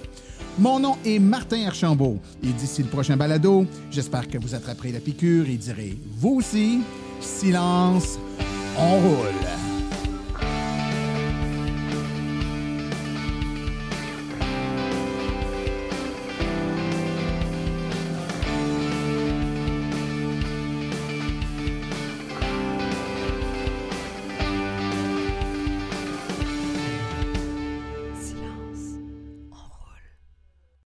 [0.58, 5.00] Mon nom est Martin Archambault et d'ici le prochain balado, j'espère que vous attraperez la
[5.00, 6.80] piqûre et direz, vous aussi,
[7.20, 8.18] silence,
[8.76, 9.69] on roule.